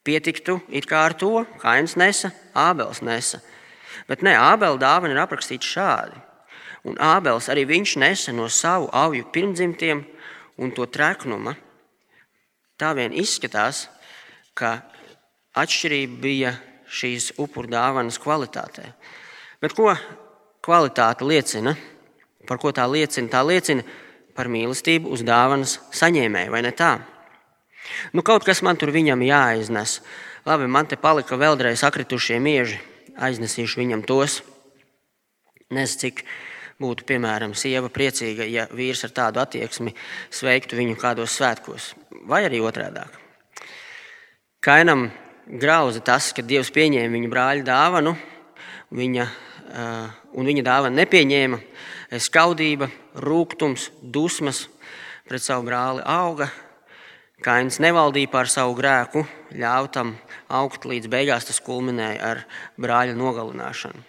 Pietiktu 0.09 0.57
it 0.73 0.89
kā 0.89 1.03
ar 1.05 1.17
to, 1.21 1.45
Kains 1.61 1.99
nesa, 2.01 2.33
Ābels 2.57 3.03
nesa. 3.05 3.43
Bet 4.09 4.25
nē, 4.25 4.33
Ābela 4.41 4.81
dāvana 4.81 5.13
ir 5.13 5.21
aprakstīta 5.21 5.69
šādi. 5.69 6.23
Un 6.89 6.97
Ābels 6.97 7.51
arī 7.53 7.67
viņš 7.69 7.97
nesa 8.01 8.33
no 8.33 8.49
savu 8.49 8.89
auju 8.93 9.27
pirmdzimtiem 9.35 10.05
un 10.57 10.73
to 10.73 10.87
treknuma. 10.89 11.57
Tā 12.79 12.95
vien 12.97 13.13
izskatās, 13.13 13.89
ka 14.55 14.79
atšķirība 15.63 16.21
bija 16.23 16.55
šīs 16.89 17.33
upuru 17.43 17.71
dāvanas 17.73 18.19
kvalitātē. 18.23 18.93
Bet 19.63 19.75
ko 19.77 19.93
kvalitāte 20.65 21.27
liecina? 21.27 21.75
Par 22.49 22.61
ko 22.63 22.73
tā 22.73 22.87
liecina? 22.89 23.29
Tā 23.33 23.43
liecina 23.45 23.85
par 24.39 24.49
mīlestību 24.53 25.11
uz 25.13 25.25
dāvanas 25.27 25.79
saņēmēju, 25.99 26.53
vai 26.55 26.63
ne 26.65 26.73
tā? 26.77 26.93
Nu, 28.13 28.23
kaut 28.23 28.45
kas 28.47 28.63
man 28.63 28.79
tur 28.79 28.93
viņam 28.95 29.23
jāiznes. 29.27 29.99
Labi, 30.47 30.69
man 30.71 30.87
te 30.89 30.97
palika 31.01 31.37
vēlreiz 31.41 31.83
sakritušie 31.83 32.39
mieži. 32.41 32.79
Aiznesīšu 33.19 33.81
viņam 33.81 34.05
tos. 34.07 34.41
Nezinu, 35.75 36.01
cik 36.01 36.23
būtu, 36.81 37.05
piemēram, 37.09 37.57
sieva 37.59 37.91
priecīga, 37.93 38.47
ja 38.47 38.69
vīrs 38.71 39.03
ar 39.09 39.13
tādu 39.17 39.43
attieksmi 39.43 39.93
sveiktu 40.31 40.79
viņu 40.79 40.97
kādos 41.01 41.35
svētkos, 41.35 41.91
vai 42.31 42.45
arī 42.47 42.63
otrādi. 42.63 43.03
Kainam 44.65 45.09
grauza 45.49 46.05
tas, 46.05 46.33
ka 46.37 46.45
Dievs 46.45 46.73
pieņēma 46.75 47.15
viņa 47.15 47.33
brāļa 47.33 47.69
dāvanu, 47.69 48.17
viņa 48.93 49.29
Eh, 49.69 50.09
un 50.33 50.49
viņa 50.49 50.65
dāvana 50.65 50.97
nepieņēma. 51.03 51.59
Skaudība, 52.25 52.89
rūkums, 53.21 53.91
dusmas 54.01 54.65
pret 55.29 55.45
savu 55.45 55.67
brāli 55.69 56.01
auga. 56.09 56.49
Kains 57.45 57.77
nevaldīja 57.79 58.31
pār 58.33 58.49
savu 58.51 58.73
grēku, 58.79 59.27
ļāva 59.53 59.91
tam 59.93 60.15
augt 60.49 60.89
līdz 60.89 61.11
beigās 61.13 61.47
tas 61.47 61.61
kulminēja 61.63 62.31
ar 62.31 62.41
brāļa 62.81 63.15
nogalināšanu. 63.19 64.01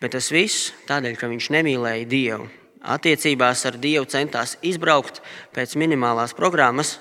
Bet 0.00 0.14
tas 0.14 0.30
viss 0.32 0.70
tādēļ, 0.86 1.18
ka 1.18 1.28
viņš 1.28 1.50
nemīlēja 1.58 2.08
Dievu. 2.08 2.46
Attiecībās 2.82 3.66
ar 3.66 3.76
Dievu 3.82 4.06
centās 4.10 4.56
izbraukt 4.62 5.20
pēc 5.54 5.74
minimālās 5.78 6.32
programmas, 6.38 7.00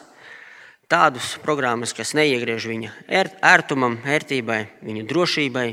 tādas 0.92 1.36
programmas, 1.44 1.94
kas 1.96 2.12
neiegriež 2.18 2.68
viņa 2.68 2.92
ērtumam, 3.48 4.00
ērtībai, 4.04 4.62
viņa 4.84 5.06
drošībai, 5.08 5.68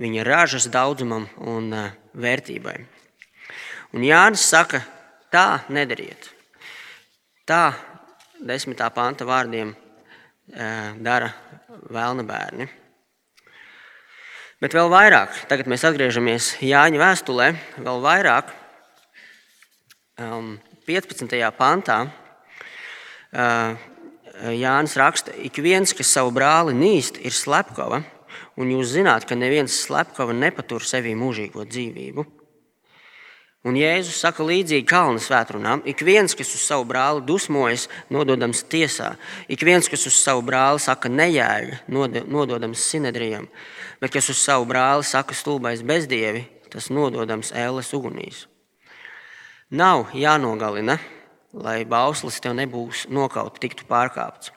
viņa 0.00 0.24
ražas 0.26 0.66
daudzumam 0.72 1.28
un 1.38 1.70
eh, 1.76 1.92
vērtībai. 2.18 2.74
Un 3.94 4.06
Jānis 4.06 4.42
saka, 4.50 4.82
tā 5.30 5.62
nedariet. 5.70 6.30
Tā 7.46 7.70
desmitā 8.42 8.90
panta 8.94 9.26
vārdiem 9.28 9.70
eh, 9.70 10.92
dara 10.98 11.30
vēlna 11.90 12.26
bērni. 12.26 12.66
Bet 14.60 14.74
vēl 14.76 14.90
vairāk, 14.92 15.44
tagad 15.48 15.70
mēs 15.72 15.86
atgriežamies 15.88 16.56
Jāņa 16.60 16.98
vēstulē, 17.00 17.52
vēl 17.80 18.02
vairāk, 18.04 18.50
15. 20.20 21.24
Um, 21.24 21.54
pantā. 21.56 22.02
Eh, 24.40 24.56
Jānis 24.56 24.96
raksta, 24.96 25.34
ik 25.36 25.58
viens, 25.60 25.92
kas 25.92 26.08
savu 26.14 26.32
brāli 26.32 26.72
nīst, 26.72 27.18
ir 27.20 27.34
slepkava 27.36 28.00
un 28.56 28.70
jūs 28.72 28.94
zināt, 28.94 29.26
ka 29.28 29.36
neviens 29.36 29.82
slepkava 29.84 30.32
nepatur 30.32 30.80
sevī 30.80 31.12
mūžīgo 31.12 31.66
dzīvību. 31.68 32.24
Un 33.68 33.76
Jēzus 33.76 34.22
saka 34.22 34.40
līdzīgi 34.48 34.86
kalnu 34.88 35.20
svētdienām: 35.20 35.82
ik 35.84 36.00
viens, 36.00 36.32
kas 36.32 36.54
uz 36.56 36.62
savu 36.64 36.86
brāli 36.88 37.20
dusmojas, 37.28 37.90
nododams 38.08 38.62
tiesā, 38.64 39.10
ik 39.52 39.60
viens, 39.68 39.90
kas 39.92 40.06
uz 40.08 40.16
savu 40.16 40.40
brāli 40.46 40.80
saka 40.80 41.12
nejēga, 41.12 41.82
nododams 41.92 42.80
sinedrijam, 42.80 43.50
bet 44.00 44.16
kas 44.16 44.32
uz 44.32 44.40
savu 44.40 44.64
brāli 44.70 45.04
saka 45.04 45.36
stulbais 45.36 45.84
bezdievi, 45.84 46.46
tas 46.72 46.88
nododams 46.88 47.52
ēles 47.52 47.92
ugunīs. 47.92 48.46
Nav 49.68 50.08
jānogalina, 50.16 50.96
lai 51.52 51.84
bauslis 51.84 52.40
tev 52.42 52.54
nebūs 52.58 53.06
nokauts, 53.10 53.60
tiktu 53.62 53.86
pārkāpts. 53.88 54.52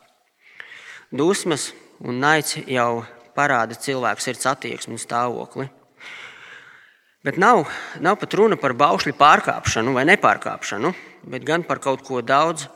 Dusmas 1.14 1.72
un 2.02 2.20
naids 2.22 2.58
jau 2.68 3.04
parāda 3.38 3.78
cilvēku 3.78 4.22
sirds 4.22 4.48
attieksmi 4.50 4.96
un 4.98 5.02
stāvokli. 5.02 5.70
Bet 7.24 7.38
nav, 7.40 7.64
nav 8.04 8.18
pat 8.20 8.34
runa 8.36 8.58
par 8.60 8.76
baušļu 8.76 9.16
pārkāpšanu 9.16 9.94
vai 9.96 10.04
nepārkāpšanu, 10.10 10.92
bet 11.32 11.46
gan 11.48 11.64
par 11.64 11.80
kaut 11.80 12.04
ko 12.04 12.20
daudz 12.22 12.68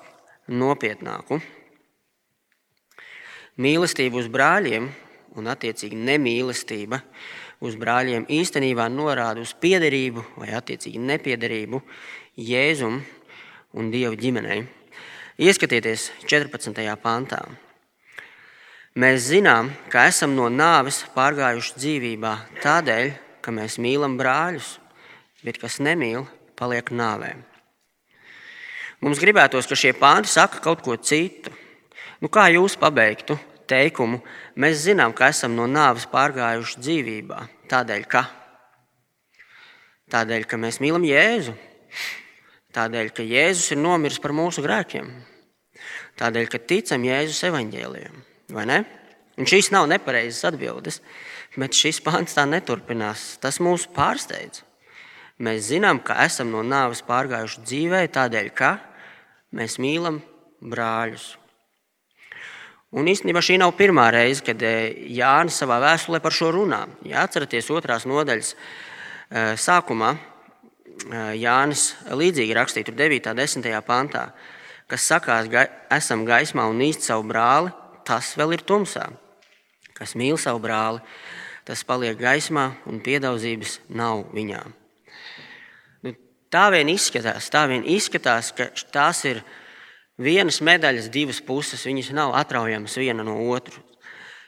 nopietnāku. 0.47 1.41
Mīlestība 3.59 4.21
uz 4.21 4.29
brāļiem 4.31 4.87
un, 5.35 5.49
attiecīgi, 5.51 5.97
nemīlestība 5.97 7.01
uz 7.65 7.75
brāļiem 7.75 8.27
īstenībā 8.31 8.87
norāda 8.93 9.41
uz 9.43 9.51
piederību 9.57 10.23
vai, 10.37 10.53
attiecīgi, 10.55 11.01
nepiederību 11.01 11.81
Jēzum 12.37 13.01
un 13.75 13.91
Dieva 13.91 14.15
ģimenei. 14.15 14.63
Ieskatieties 15.37 16.11
14. 16.25 16.83
pantā. 17.01 17.43
Mēs 18.97 19.27
zinām, 19.29 19.69
ka 19.93 20.07
esam 20.09 20.33
no 20.33 20.47
nāves 20.49 21.03
pārgājuši 21.13 21.75
dzīvībā 21.77 22.33
tādēļ, 22.63 23.11
ka 23.45 23.53
mēs 23.53 23.77
mīlam 23.77 24.15
brāļus, 24.17 24.77
bet 25.45 25.59
kas 25.61 25.77
nemīl, 25.83 26.25
paliek 26.57 26.89
nāvē. 26.89 27.35
Mums 29.05 29.21
gribētos, 29.21 29.69
ka 29.69 29.77
šie 29.77 29.93
pānti 29.93 30.31
saka 30.31 30.63
kaut 30.63 30.81
ko 30.81 30.97
citu. 30.97 31.53
Nu, 32.17 32.31
kā 32.33 32.47
jūs 32.49 32.73
pabeigtu 32.81 33.37
teikumu? 33.69 34.23
Mēs 34.57 34.87
zinām, 34.87 35.13
ka 35.13 35.29
esam 35.29 35.53
no 35.53 35.67
nāves 35.69 36.07
pārgājuši 36.09 36.81
dzīvībā 36.81 37.43
tādēļ, 37.69 38.07
ka, 38.09 38.23
tādēļ, 40.09 40.47
ka 40.49 40.57
mēs 40.57 40.81
mīlam 40.81 41.05
Jēzu, 41.05 41.53
tādēļ, 42.77 43.11
ka 43.17 43.25
Jēzus 43.25 43.73
ir 43.73 43.81
nomiris 43.81 44.21
par 44.21 44.35
mūsu 44.37 44.63
grēkiem, 44.65 45.09
tādēļ, 46.21 46.47
ka 46.53 46.61
ticam 46.69 47.03
Jēzus 47.07 47.43
evaņģēliem. 47.49 48.23
Un 49.37 49.45
šīs 49.49 49.69
nav 49.73 49.89
nepareizas 49.89 50.47
atbildes, 50.49 51.01
bet 51.57 51.77
šis 51.77 51.99
pāns 52.05 52.37
tā 52.37 52.45
neturpinās. 52.49 53.35
Tas 53.41 53.59
mūs 53.61 53.85
pārsteidz. 53.93 54.63
Mēs 55.37 55.67
zinām, 55.69 55.99
ka 56.01 56.15
esam 56.23 56.49
no 56.49 56.63
nāves 56.65 57.03
pārgājuši 57.05 57.61
dzīvē 57.61 57.99
tādēļ, 58.13 58.47
ka 58.57 58.71
mēs 59.53 59.77
mīlam 59.81 60.17
brāļus. 60.61 61.35
Un 62.97 63.05
īstenībā 63.11 63.43
šī 63.43 63.59
nav 63.61 63.75
pirmā 63.77 64.07
reize, 64.15 64.41
kad 64.47 64.61
eh, 64.65 64.95
Jānis 65.13 65.59
savā 65.61 65.77
vēstulē 65.83 66.21
par 66.23 66.33
šo 66.33 66.53
runā. 66.55 66.85
Ja 67.05 67.27
atceraties 67.27 67.69
otrās 67.69 68.07
nodaļas 68.09 68.53
eh, 68.55 69.53
sākumā, 69.59 70.15
Jānis 71.37 71.91
līdzīgi 72.09 72.55
rakstīja 72.57 72.93
9. 72.95 73.31
un 73.31 73.41
10. 73.41 73.67
pantā, 73.87 74.23
kas 74.89 75.05
sakās, 75.09 75.49
ka 75.51 75.67
esam 75.93 76.25
gaismā 76.27 76.65
un 76.69 76.81
īsti 76.83 77.09
savu 77.11 77.27
brāli, 77.29 77.73
tas 78.07 78.33
vēl 78.39 78.57
ir 78.57 78.65
tumsā. 78.67 79.05
Kas 79.97 80.15
mīl 80.17 80.37
savu 80.41 80.61
brāli, 80.63 81.03
tas 81.67 81.83
paliek 81.83 82.17
gaismā, 82.19 82.71
un 82.89 83.01
piedaudzības 83.03 83.79
nav 83.89 84.27
viņā. 84.33 84.63
Nu, 86.05 86.13
tā 86.53 86.67
vien 86.73 86.89
izskatās, 86.93 87.49
tā 87.53 87.65
vien 87.71 87.85
izskatās, 87.85 88.53
ka 88.55 88.69
tās 88.93 89.25
ir 89.29 89.41
Vienas 90.17 90.63
medaļas 90.65 91.11
divas 91.13 91.37
puses, 91.45 91.83
viņas 91.85 92.07
nav 92.17 92.31
atraujamas 92.39 92.95
viena 92.97 93.21
no 93.21 93.35
otras. 93.53 93.77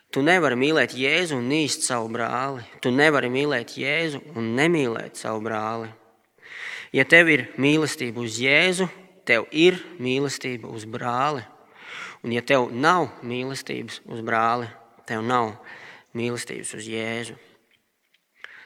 Tu 0.09 0.23
nevari 0.25 0.55
mīlēt 0.57 0.95
Jēzu 0.97 1.37
un 1.37 1.45
nīst 1.45 1.83
savu 1.85 2.07
brāli. 2.09 2.63
Tu 2.81 2.89
nevari 2.89 3.29
mīlēt 3.29 3.75
Jēzu 3.77 4.23
un 4.33 4.55
nemīlēt 4.57 5.19
savu 5.21 5.43
brāli. 5.45 5.91
Ja 6.95 7.05
tev 7.05 7.29
ir 7.29 7.45
mīlestība 7.61 8.23
uz 8.23 8.39
Jēzu, 8.41 8.87
tev 9.27 9.45
ir 9.53 9.77
mīlestība 10.01 10.71
uz 10.73 10.87
brāli. 10.89 11.43
Un 12.25 12.33
ja 12.33 12.41
tev 12.43 12.71
nav 12.73 13.07
mīlestības 13.23 14.01
uz 14.09 14.23
brāli, 14.25 14.67
tev 15.07 15.21
nav 15.23 15.53
mīlestības 16.17 16.73
uz 16.75 16.89
Jēzu. 16.89 17.37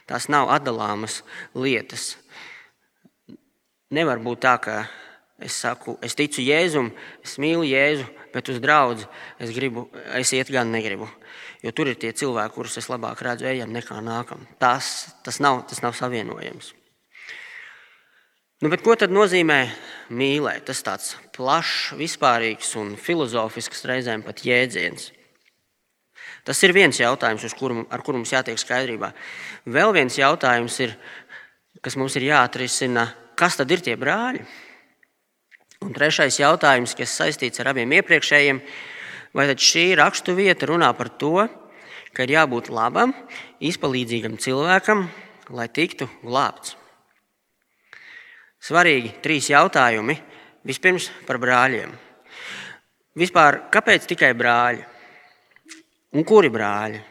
Tās 0.08 0.28
nav 0.32 0.50
atdalāmas 0.52 1.22
lietas. 1.56 2.14
Nevar 3.94 4.20
būt 4.20 4.42
tā, 4.44 4.56
ka 4.60 4.76
es 5.40 5.56
saku, 5.60 5.96
es 6.04 6.16
ticu 6.16 6.42
Jēzum, 6.44 6.90
es 7.24 7.36
mīlu 7.40 7.64
Jēzu, 7.68 8.06
bet 8.34 8.48
uz 8.50 8.60
draugu 8.60 9.04
es 9.40 9.52
gribu, 9.54 9.86
es 10.16 10.32
iet 10.36 10.50
gan 10.52 10.72
negribu. 10.72 11.08
Jo 11.64 11.72
tur 11.72 11.88
ir 11.88 12.00
tie 12.00 12.12
cilvēki, 12.12 12.54
kurus 12.56 12.76
es 12.80 12.90
labāk 12.92 13.22
redzu, 13.24 13.46
ejam 13.48 13.72
nekā 13.72 14.00
nākam. 14.04 14.44
Tas, 14.60 15.14
tas, 15.24 15.40
nav, 15.40 15.62
tas 15.70 15.80
nav 15.84 15.94
savienojams. 15.96 16.74
Nu, 18.64 18.70
ko 18.80 18.94
tad 18.96 19.12
nozīmē 19.12 19.58
mīlēt? 20.16 20.62
Tas 20.70 20.78
tāds 20.80 21.10
plašs, 21.36 21.90
vispārīgs 22.00 22.70
un 22.80 22.94
filozofisks 22.96 23.82
reizēm 23.84 24.22
pat 24.24 24.38
jēdziens. 24.40 25.10
Tas 26.48 26.62
ir 26.64 26.72
viens 26.72 26.96
jautājums, 26.96 27.44
kuru, 27.58 27.82
ar 27.92 28.00
kuru 28.00 28.22
mums 28.22 28.30
jātiek 28.32 28.56
skaidrībā. 28.56 29.10
Vēl 29.68 29.92
viens 29.92 30.16
jautājums, 30.16 30.78
ir, 30.80 30.94
kas 31.84 31.98
mums 32.00 32.16
ir 32.16 32.24
jāatrisina, 32.30 33.10
kas 33.36 33.58
tad 33.60 33.74
ir 33.74 33.82
tie 33.84 33.98
brāļi? 34.00 34.40
Un 35.84 35.92
trešais 35.92 36.38
jautājums, 36.40 36.94
kas 36.96 37.12
saistīts 37.20 37.60
ar 37.60 37.74
abiem 37.74 37.92
iepriekšējiem, 37.98 38.62
vai 39.36 39.44
tad 39.50 39.60
šī 39.60 39.90
rakstu 40.00 40.38
vieta 40.38 40.70
runā 40.70 40.88
par 40.96 41.12
to, 41.20 41.34
ka 42.16 42.24
ir 42.24 42.32
jābūt 42.38 42.72
labam, 42.72 43.12
izpalīdzīgam 43.60 44.40
cilvēkam, 44.40 45.04
lai 45.52 45.68
tiktu 45.68 46.08
glābts? 46.24 46.78
Svarīgi 48.64 49.12
trīs 49.24 49.50
jautājumi. 49.52 50.16
Vispirms 50.64 51.10
par 51.28 51.36
brāļiem. 51.42 51.90
Vispār, 53.20 53.66
kāpēc 53.72 54.06
tikai 54.08 54.30
brāļi? 54.32 54.80
Un 56.16 56.24
kuri 56.24 56.48
brāļi? 56.48 57.02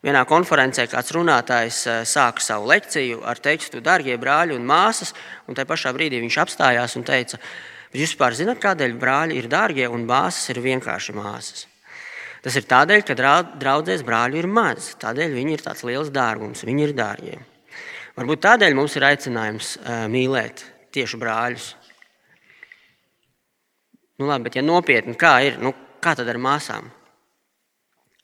Vienā 0.00 0.22
konferencē 0.24 0.86
kāds 0.88 1.12
runātājs 1.12 1.82
eh, 1.84 1.98
sāka 2.08 2.40
savu 2.40 2.70
lekciju 2.70 3.20
ar 3.28 3.42
tekstu, 3.42 3.82
darbie 3.84 4.16
brāļi 4.16 4.56
un 4.56 4.64
māsas, 4.64 5.12
un 5.44 5.58
tajā 5.58 5.68
pašā 5.68 5.92
brīdī 5.92 6.22
viņš 6.22 6.38
apstājās 6.40 6.96
un 6.96 7.04
teica, 7.04 7.36
Bet 7.90 7.98
jūs 7.98 8.12
vispār 8.12 8.36
zināt, 8.38 8.60
kādēļ 8.62 8.92
brāļi 9.02 9.34
ir 9.40 9.48
dārgie 9.50 9.88
un 9.90 10.04
māsas 10.06 10.52
ir 10.52 10.60
vienkārši 10.62 11.14
māsas? 11.16 11.64
Tas 12.40 12.54
ir 12.54 12.68
tādēļ, 12.70 13.02
ka 13.02 13.16
draudzēs 13.58 14.04
brāļu 14.06 14.38
ir 14.38 14.46
maz. 14.46 14.92
Tādēļ 15.02 15.34
viņi 15.34 15.56
ir 15.56 15.64
tāds 15.64 15.82
liels 15.84 16.12
dārgums, 16.14 16.62
viņi 16.64 16.86
ir 16.86 16.94
dārgie. 16.94 17.40
Varbūt 18.14 18.44
tādēļ 18.46 18.78
mums 18.78 18.94
ir 18.94 19.08
aicinājums 19.10 19.72
mīlēt 20.12 20.62
tieši 20.94 21.20
brāļus. 21.20 21.68
Nu, 24.20 24.28
labi, 24.28 24.48
bet 24.48 24.58
ja 24.58 24.64
nopietni, 24.64 25.16
kā 25.18 25.38
ir, 25.46 25.60
nu, 25.62 25.72
kā 26.02 26.16
tad 26.18 26.28
ar 26.28 26.40
māsām? 26.40 26.90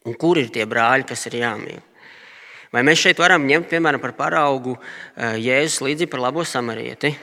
Un 0.06 0.14
kur 0.20 0.38
ir 0.38 0.52
tie 0.54 0.66
brāļi, 0.68 1.06
kas 1.08 1.24
ir 1.30 1.40
jāmīl? 1.40 1.80
Vai 2.74 2.82
mēs 2.84 3.00
šeit 3.00 3.22
varam 3.22 3.46
ņemt 3.48 3.70
piemēram 3.70 4.02
par 4.02 4.12
paraugu 4.18 4.74
Jēzus 5.16 5.80
līdzi 5.86 6.10
par 6.10 6.20
labo 6.26 6.44
samarieti? 6.44 7.14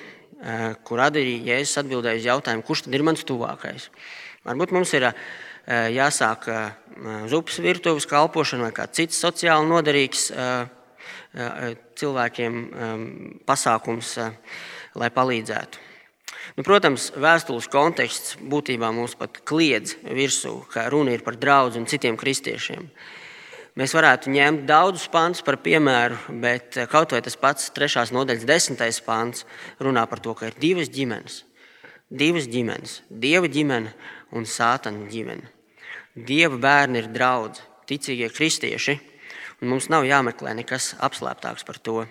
Eh, 0.43 0.73
kur 0.83 0.99
arī 0.99 1.37
Jēzus 1.39 1.79
atbildēja 1.79 2.19
uz 2.19 2.25
jautājumu, 2.27 2.65
kurš 2.67 2.81
tad 2.83 2.95
ir 2.97 3.03
mans 3.07 3.21
tuvākais. 3.23 3.85
Varbūt 4.43 4.73
mums 4.75 4.91
ir 4.97 5.05
eh, 5.07 5.13
jāsāk 5.95 6.49
uz 7.23 7.35
upes 7.37 7.61
virtuves 7.63 8.07
kalpošana 8.11 8.67
vai 8.67 8.73
kāds 8.75 8.99
cits 8.99 9.21
sociāli 9.23 9.69
noderīgs 9.69 10.25
eh, 10.35 10.65
cilvēkiem 11.97 12.57
pasākums, 13.47 14.11
lai 14.99 15.09
palīdzētu. 15.13 15.89
Nu, 16.57 16.63
protams, 16.65 17.09
vēstules 17.17 17.69
konteksts 17.71 18.35
būtībā 18.37 18.91
mums 18.93 19.15
pat 19.17 19.39
kliedz 19.47 19.95
virsū, 20.03 20.59
ka 20.69 20.85
runa 20.91 21.15
ir 21.15 21.23
par 21.25 21.37
draugu 21.39 21.79
un 21.79 21.87
citiem 21.89 22.17
kristiešiem. 22.19 22.89
Mēs 23.79 23.95
varētu 23.97 24.29
ņemt 24.29 24.67
daudzus 24.69 25.07
pantus 25.09 25.41
par 25.41 25.57
piemēru, 25.65 26.19
bet 26.43 26.77
eh, 26.77 26.85
kaut 26.89 27.15
vai 27.15 27.23
tas 27.25 27.39
pats 27.39 27.71
trešās 27.73 28.11
nodaļas 28.13 28.45
desmitais 28.45 28.99
pants 29.01 29.47
runā 29.81 30.03
par 30.09 30.21
to, 30.21 30.35
ka 30.37 30.51
ir 30.51 30.59
divas 30.61 30.91
ģimenes. 30.93 31.41
Divas 32.13 32.45
ģimenes- 32.45 32.99
dieva 33.25 33.49
ģimene 33.49 33.95
un 34.37 34.45
sātana 34.45 35.09
ģimene. 35.09 35.49
Dieva 36.13 36.59
bērni 36.61 37.01
ir 37.01 37.09
draugi, 37.09 37.63
ticīgie 37.89 38.29
kristieši, 38.29 38.99
un 39.61 39.73
mums 39.73 39.89
nav 39.89 40.05
jāmeklē 40.05 40.53
nekas 40.59 40.93
apslēptāks 41.01 41.65
par 41.65 41.81
to. 41.81 42.03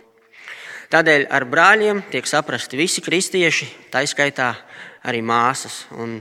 Tādēļ 0.93 1.23
ar 1.33 1.47
brāļiem 1.49 2.03
tiek 2.13 2.27
saprasti 2.29 2.77
visi 2.77 3.01
kristieši, 3.01 3.65
tā 3.89 4.03
izskaitā 4.05 4.51
arī 5.09 5.23
māsas. 5.25 5.87
Un 5.97 6.19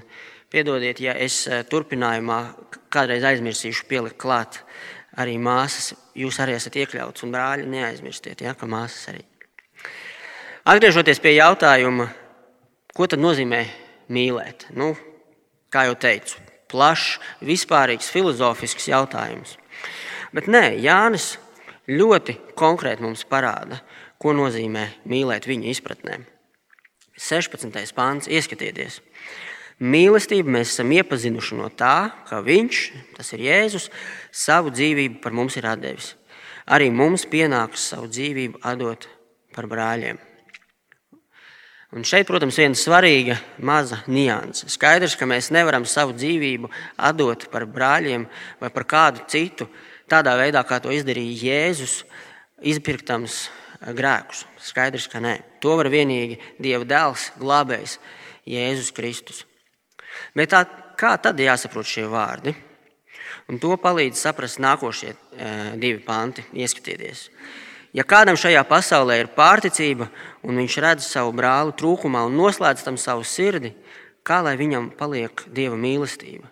piedodiet, 0.48 1.02
ja 1.04 1.12
es 1.20 1.42
eh, 1.50 1.66
turpinājumā 1.68 2.38
kādreiz 2.92 3.26
aizmirsīšu 3.28 3.84
pielikt 3.90 4.16
klāt 4.22 4.62
arī 5.20 5.36
māsas, 5.44 5.92
jūs 6.16 6.40
arī 6.40 6.56
esat 6.56 6.80
iekļauts, 6.80 7.26
un 7.26 7.36
brāļi 7.36 7.68
neaizmirstiet, 7.68 8.46
ja, 8.46 8.56
ka 8.56 8.70
māsas 8.72 9.12
arī. 9.12 9.26
Atgriežoties 10.72 11.20
pie 11.20 11.36
jautājuma, 11.36 12.08
ko 12.96 13.12
tad 13.12 13.20
nozīmē 13.20 13.66
mīlēt? 14.08 14.70
Nu, 14.72 14.94
kā 15.68 15.90
jau 15.90 16.00
teicu, 16.00 16.40
plašs, 16.72 17.18
vispārīgs, 17.44 18.08
filozofisks 18.14 18.88
jautājums. 18.88 19.58
Bet 20.32 20.48
nē, 20.48 20.78
Jānis 20.80 21.34
ļoti 21.92 22.38
konkrēti 22.56 23.04
mums 23.04 23.28
parāda, 23.28 23.82
ko 24.22 24.36
nozīmē 24.38 24.88
mīlēt 25.10 25.48
viņa 25.50 25.74
izpratnē. 25.74 26.20
16. 27.18 27.94
pāns, 27.98 28.30
ieskatieties! 28.30 29.02
Mīlestību 29.82 30.54
mēs 30.54 30.76
esam 30.76 30.92
iepazinuši 30.94 31.58
no 31.58 31.68
tā, 31.74 32.12
ka 32.30 32.44
Viņš, 32.46 32.82
tas 33.18 33.32
ir 33.34 33.48
Jēzus, 33.48 33.88
savu 34.30 34.70
dzīvību 34.70 35.24
par 35.24 35.34
mums 35.34 35.58
ir 35.58 35.66
devis. 35.82 36.14
Arī 36.70 36.92
mums 36.94 37.26
pienāks 37.26 37.88
savu 37.90 38.06
dzīvību 38.12 38.62
atdot 38.62 39.08
par 39.56 39.66
brāļiem. 39.72 40.20
Un 41.92 42.06
šeit, 42.08 42.28
protams, 42.30 42.56
ir 42.56 42.70
viena 42.70 42.78
svarīga 42.78 43.40
maza 43.60 43.98
nianse. 44.08 44.70
Skaidrs, 44.72 45.18
ka 45.20 45.26
mēs 45.28 45.50
nevaram 45.52 45.84
savu 45.90 46.14
dzīvību 46.16 46.70
atdot 47.10 47.50
par 47.52 47.66
brāļiem 47.66 48.30
vai 48.62 48.70
par 48.72 48.86
kādu 48.88 49.26
citu 49.34 49.68
tādā 50.08 50.38
veidā, 50.40 50.62
kā 50.64 50.78
to 50.80 50.94
izdarīja 50.94 51.50
Jēzus, 51.50 52.04
izpirktams 52.62 53.48
grēkus. 53.82 54.46
Skaidrs, 54.62 55.08
ka 55.12 55.22
nē. 55.24 55.38
To 55.64 55.78
var 55.80 55.90
vienīgi 55.92 56.40
Dieva 56.62 56.86
dēls, 56.88 57.32
glābējs 57.42 57.98
Jēzus 58.50 58.92
Kristus. 58.96 59.46
Bet 60.38 60.52
tā, 60.54 60.66
kā 61.00 61.16
tad 61.22 61.40
jāsaprot 61.40 61.88
šie 61.88 62.06
vārdi? 62.12 62.54
Un 63.50 63.60
to 63.60 63.74
palīdz 63.80 64.20
saprast 64.20 64.62
nākošie 64.64 65.12
e, 65.12 65.18
divi 65.82 66.00
panti. 66.06 66.44
Ieskatieties. 66.54 67.28
Ja 67.92 68.06
kādam 68.08 68.38
šajā 68.40 68.62
pasaulē 68.70 69.18
ir 69.20 69.32
pārticība, 69.36 70.08
un 70.48 70.62
viņš 70.62 70.78
redz 70.84 71.10
savu 71.10 71.34
brāli 71.36 71.76
trūkumā 71.80 72.24
un 72.30 72.38
noslēdz 72.40 72.86
tam 72.86 73.00
savu 73.02 73.26
sirdi, 73.28 73.74
kā 74.24 74.40
lai 74.46 74.56
viņam 74.60 74.94
paliek 74.96 75.44
dieva 75.52 75.76
mīlestība? 75.80 76.48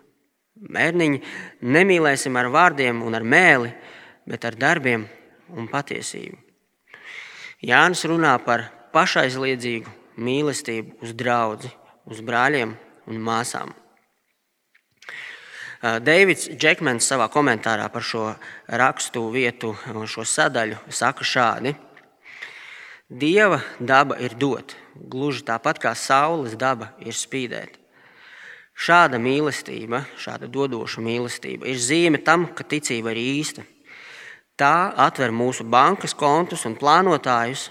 Mērniņi 0.60 1.22
nemīlēsim 1.64 2.36
ar 2.36 2.52
vārdiem 2.52 3.00
un 3.06 3.16
ar 3.16 3.24
mēli, 3.24 3.72
bet 4.28 4.44
ar 4.50 4.60
darbiem 4.60 5.08
un 5.56 5.72
patiesību. 5.72 6.49
Jānis 7.60 8.06
runā 8.08 8.38
par 8.40 8.70
pašaizliedzīgu 8.96 9.92
mīlestību 10.24 11.02
uz 11.04 11.12
draugu, 11.12 11.68
uz 12.08 12.22
brāļiem 12.24 12.72
un 13.12 13.18
māsām. 13.20 13.74
Deivids 15.80 16.48
Džekmans 16.56 17.08
savā 17.08 17.28
komentārā 17.32 17.90
par 17.92 18.04
šo 18.04 18.24
rakstu 18.82 19.26
vietu, 19.32 19.74
šo 20.08 20.24
sadaļu, 20.24 20.80
saka 20.88 21.28
šādi: 21.28 21.76
Dieva 23.10 23.60
daba 23.80 24.16
ir 24.24 24.38
dot, 24.40 24.78
gluži 24.96 25.44
tāpat 25.44 25.84
kā 25.84 25.94
saules 26.00 26.56
daba 26.56 26.94
ir 27.04 27.16
spīdēt. 27.16 27.76
Šāda 28.80 29.20
mīlestība, 29.20 30.06
šāda 30.16 30.48
dodoša 30.48 31.04
mīlestība 31.04 31.68
ir 31.68 31.76
zīme 31.76 32.24
tam, 32.24 32.48
ka 32.56 32.64
ticība 32.64 33.12
ir 33.12 33.20
īsta. 33.20 33.68
Tā 34.60 34.92
atver 35.00 35.32
mūsu 35.32 35.64
bankas 35.64 36.12
kontus 36.18 36.66
un 36.68 36.76
plānotājus. 36.76 37.70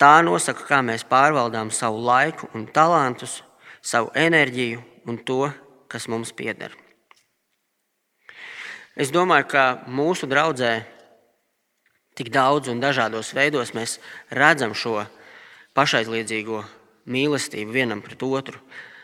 Tā 0.00 0.20
nosaka, 0.24 0.66
kā 0.68 0.80
mēs 0.84 1.04
pārvaldām 1.08 1.70
savu 1.72 2.02
laiku 2.04 2.48
un 2.56 2.66
talantus, 2.68 3.40
savu 3.80 4.12
enerģiju 4.16 4.82
un 5.08 5.18
to, 5.24 5.48
kas 5.88 6.08
mums 6.08 6.32
pieder. 6.36 6.76
Es 9.00 9.12
domāju, 9.12 9.48
ka 9.48 9.64
mūsu 9.88 10.28
draudzē 10.28 10.72
tik 12.16 12.28
daudz 12.32 12.68
un 12.68 12.82
dažādos 12.82 13.32
veidos 13.32 13.72
mēs 13.72 13.96
redzam 14.36 14.74
šo 14.76 15.06
pašaizliedzīgo 15.76 16.60
mīlestību 17.08 17.72
vienam 17.72 18.04
pret 18.04 18.22
otru. 18.22 18.60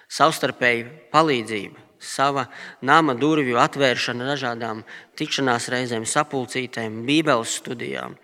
savstarpēja 0.07 0.87
palīdzība, 1.11 1.81
sava 1.99 2.47
nama 2.81 3.15
durvju 3.17 3.59
atvēršana 3.61 4.29
dažādām 4.33 4.83
tikšanās 5.19 5.71
reizēm, 5.73 6.05
sapulcītēm, 6.09 7.03
bībeles 7.09 7.57
studijām, 7.61 8.17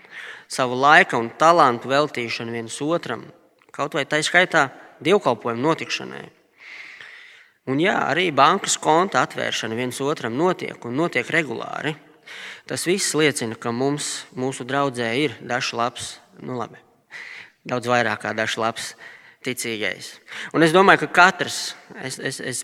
savu 0.49 0.79
laika 0.79 1.19
un 1.21 1.31
talantu 1.39 1.93
veltīšanu 1.93 2.55
viens 2.55 2.79
otram, 2.85 3.25
kaut 3.73 3.97
vai 3.97 4.05
tā 4.05 4.21
skaitā 4.25 4.69
dievkalpojumu 5.03 5.63
notikšanai. 5.69 6.25
Un 7.71 7.79
jā, 7.79 7.95
arī 8.11 8.31
bankas 8.35 8.75
konta 8.83 9.23
atvēršana 9.23 9.77
viens 9.79 10.01
otram 10.03 10.35
notiek 10.35 10.83
un 10.85 10.97
notiek 10.99 11.29
regulāri. 11.31 11.95
Tas 12.67 12.87
viss 12.87 13.15
liecina, 13.19 13.55
ka 13.59 13.71
mums, 13.75 14.25
mūsu 14.39 14.67
draudzē, 14.67 15.09
ir 15.19 15.37
dažs 15.47 15.73
labs, 15.79 16.09
nu 16.43 16.57
labi, 16.59 16.79
daudz 17.67 17.91
vairāk 17.91 18.23
kā 18.25 18.35
dažs 18.35 18.59
labs 18.59 18.93
ticīgais. 19.47 20.17
Un 20.55 20.67
es 20.67 20.75
domāju, 20.75 21.05
ka 21.05 21.11
katrs, 21.23 21.75
es, 22.03 22.19
es, 22.19 22.39
es 22.41 22.63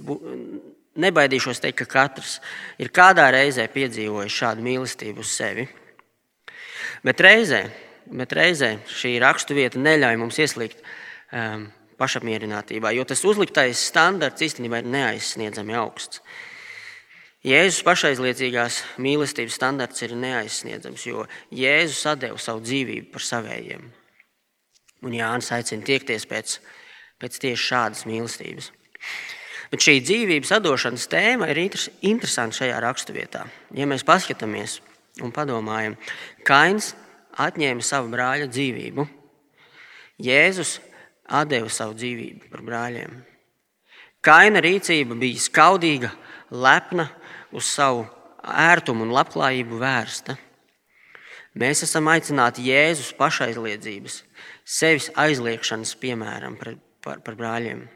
nebaidīšos 1.00 1.62
teikt, 1.62 1.82
ka 1.82 1.86
katrs 1.94 2.38
ir 2.80 2.92
kādā 2.94 3.28
reizē 3.34 3.68
piedzīvojis 3.72 4.38
šādu 4.40 4.64
mīlestību 4.66 5.24
uz 5.24 5.32
sevi. 5.34 5.68
Bet 7.06 7.20
reizē, 7.22 7.64
bet 8.10 8.34
reizē 8.34 8.76
šī 8.90 9.16
raksturvieta 9.22 9.80
neļauj 9.80 10.18
mums 10.20 10.38
ieslīgt 10.42 10.82
um, 10.82 11.68
pašapmierinātībā, 11.98 12.92
jo 12.94 13.06
tas 13.08 13.24
uzliktais 13.26 13.80
standarts 13.90 14.44
īstenībā 14.46 14.82
ir 14.82 14.92
neaizsniedzami 14.94 15.76
augsts. 15.78 16.22
Jēzus 17.46 17.84
pašaizliecīgās 17.86 18.80
mīlestības 18.98 19.54
standarts 19.60 20.02
ir 20.02 20.16
neaizsniedzams, 20.18 21.04
jo 21.06 21.22
Jēzus 21.54 22.18
deva 22.18 22.38
savu 22.42 22.64
dzīvību 22.66 23.12
par 23.14 23.22
savējiem. 23.22 23.84
Un 25.06 25.14
Jānis 25.14 25.52
aicina 25.54 25.86
tiekties 25.86 26.26
pēc, 26.26 26.56
pēc 27.22 27.38
tieši 27.44 27.68
šādas 27.70 28.02
mīlestības. 28.10 28.72
Bet 29.68 29.84
šī 29.84 29.98
dzīvības 30.00 30.54
atdošanas 30.56 31.08
tēma 31.12 31.50
ir 31.52 31.60
interesanta 31.66 32.62
šajā 32.62 32.78
raksturvietā. 32.84 33.44
Ja 33.76 33.88
mēs 33.88 34.06
paskatāmies 34.06 34.78
un 35.24 35.32
padomājam, 35.34 35.98
Kains 36.46 36.94
atņēma 37.38 37.84
savu 37.84 38.10
brāļa 38.14 38.48
dzīvību, 38.50 39.06
Jēzus 40.24 40.78
deva 41.46 41.68
savu 41.70 41.94
dzīvību 41.98 42.48
par 42.50 42.64
brāļiem. 42.66 43.18
Kaina 44.24 44.62
rīcība 44.64 45.14
bija 45.18 45.38
skaudīga, 45.38 46.10
lepna, 46.50 47.06
uz 47.52 47.68
savu 47.68 48.06
ērtumu 48.42 49.06
un 49.06 49.14
labklājību 49.14 49.78
vērsta. 49.78 50.34
Mēs 51.58 51.84
esam 51.86 52.08
aicināti 52.10 52.66
Jēzus 52.68 53.12
pašaizliedzības, 53.18 54.22
sevis 54.64 55.08
aizliekšanas 55.18 55.94
piemēram 56.02 56.58
par, 56.58 56.74
par, 57.04 57.22
par 57.24 57.38
brāļiem. 57.38 57.86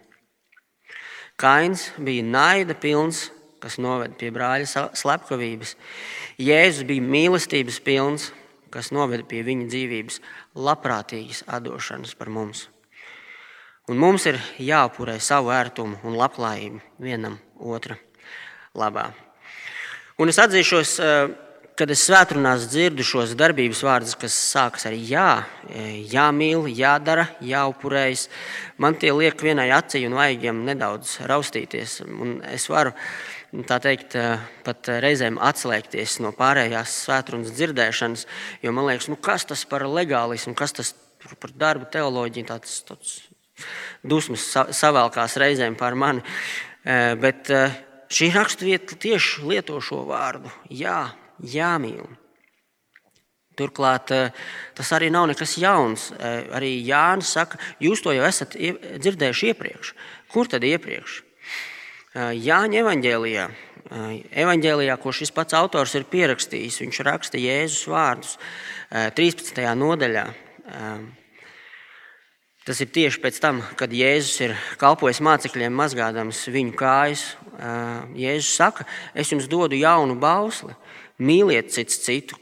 Kains 1.42 1.88
bija 1.98 2.22
naida 2.22 2.76
pilns, 2.78 3.24
kas 3.58 3.80
noveda 3.82 4.14
pie 4.18 4.28
brāļa 4.30 4.86
slepkavības. 4.94 5.74
Jēzus 6.38 6.86
bija 6.86 7.02
mīlestības 7.02 7.80
pilns, 7.82 8.28
kas 8.70 8.92
noveda 8.94 9.26
pie 9.26 9.42
viņa 9.46 9.66
dzīvības 9.72 10.20
labprātīgas 10.54 11.42
atdošanas 11.50 12.14
par 12.18 12.30
mums. 12.30 12.68
Un 13.90 13.98
mums 13.98 14.28
ir 14.30 14.38
jāupurē 14.62 15.18
savu 15.18 15.50
ērtumu 15.50 15.98
un 16.06 16.14
labklājību 16.20 16.78
vienam 17.02 17.40
otra 17.58 17.98
labā. 18.78 19.08
Un 20.22 20.30
es 20.30 20.38
atzīšos, 20.38 20.92
eh, 21.02 21.34
kad 21.78 21.90
es 21.92 22.04
svētdienās 22.04 22.66
dzirdu 22.70 23.04
šos 23.06 23.32
darbības 23.38 23.80
vārdus, 23.86 24.16
kas 24.20 24.34
sākas 24.52 24.84
ar 24.90 24.96
jā, 24.96 25.44
eh, 25.70 26.02
jāmīl, 26.12 26.66
jādara, 26.76 27.28
jāupurējas, 27.40 28.28
man 28.76 28.96
tie 29.00 29.12
liek 29.12 29.40
vienai 29.40 29.70
acī 29.72 30.04
un 30.06 30.16
vaigiem 30.18 30.64
nedaudz 30.66 31.18
raustīties. 31.28 32.02
Un 32.04 32.42
es 32.44 32.68
varu 32.68 32.92
tā 33.68 33.80
teikt, 33.80 34.16
eh, 34.16 34.38
pat 34.64 34.82
reizēm 34.84 35.38
atslēgties 35.38 36.20
no 36.20 36.32
pārējās 36.32 37.06
svētdienas 37.06 37.56
dzirdēšanas, 37.56 38.26
jo 38.62 38.72
man 38.72 38.86
liekas, 38.86 39.08
nu, 39.08 39.16
kas 39.16 39.44
tas 39.44 39.64
par 39.64 39.80
legālismu, 39.80 40.54
kas 40.54 40.72
tas 40.72 40.94
par 41.40 41.50
darbu 41.56 41.90
teoloģiju, 41.90 42.46
tāds, 42.46 42.82
tāds 42.84 43.22
dusmas 44.04 44.44
savēlkās 44.52 45.38
reizēm 45.38 45.76
par 45.78 45.94
mani. 45.94 46.22
Eh, 46.84 47.14
bet 47.14 47.48
šī 48.12 48.32
raksturvieta 48.34 48.98
tieši 48.98 49.48
lieto 49.48 49.80
šo 49.80 50.04
vārdu- 50.04 50.50
jā, 50.68 51.12
jāmīl. 51.42 52.06
Turklāt 53.58 54.12
eh, 54.14 54.30
tas 54.76 54.92
arī 54.96 55.10
nav 55.12 55.28
nekas 55.28 55.58
jauns. 55.60 56.08
Arī 56.18 56.74
Jānis 56.86 57.34
saka, 57.36 57.60
jūs 57.82 58.00
to 58.04 58.14
jau 58.16 58.24
esat 58.28 58.56
dzirdējuši 58.56 59.52
iepriekš. 59.52 59.92
Kur 60.32 60.48
tad 60.48 60.64
iepriekš? 60.64 61.20
Jāņa 62.12 62.76
evanģēlijā, 62.82 63.44
evanģēlijā, 64.44 64.96
ko 65.00 65.14
šis 65.16 65.32
pats 65.32 65.56
autors 65.56 65.94
ir 65.96 66.04
pierakstījis, 66.12 66.82
viņš 66.82 66.98
raksta 67.08 67.40
Jēzus 67.40 67.86
vārdus 67.88 68.34
13. 69.16 69.62
nodaļā. 69.80 70.26
Tas 72.68 72.78
ir 72.84 72.92
tieši 72.94 73.18
pēc 73.24 73.40
tam, 73.42 73.62
kad 73.80 73.90
Jēzus 73.96 74.36
ir 74.44 74.52
kalpojis 74.78 75.22
mācekļiem, 75.24 75.72
mazgādams 75.74 76.44
viņu 76.52 76.76
kājas. 76.78 77.24
Jēzus 78.12 78.52
saka, 78.60 78.86
es 79.16 79.32
jums 79.32 79.48
dodu 79.50 79.80
jaunu 79.80 80.14
bausli, 80.20 80.76
mīliet 81.22 81.70
cits 81.72 82.00
citu. 82.02 82.38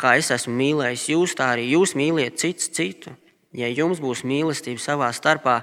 Kā 0.00 0.16
es 0.18 0.30
esmu 0.34 0.54
mīlējis 0.58 1.08
jūs, 1.12 1.34
tā 1.38 1.52
arī 1.54 1.68
jūs 1.72 1.94
mīliet 1.98 2.40
cits 2.40 2.70
citu. 2.74 3.12
Ja 3.52 3.68
jums 3.68 4.00
būs 4.00 4.22
mīlestība 4.24 4.80
savā 4.80 5.10
starpā, 5.12 5.58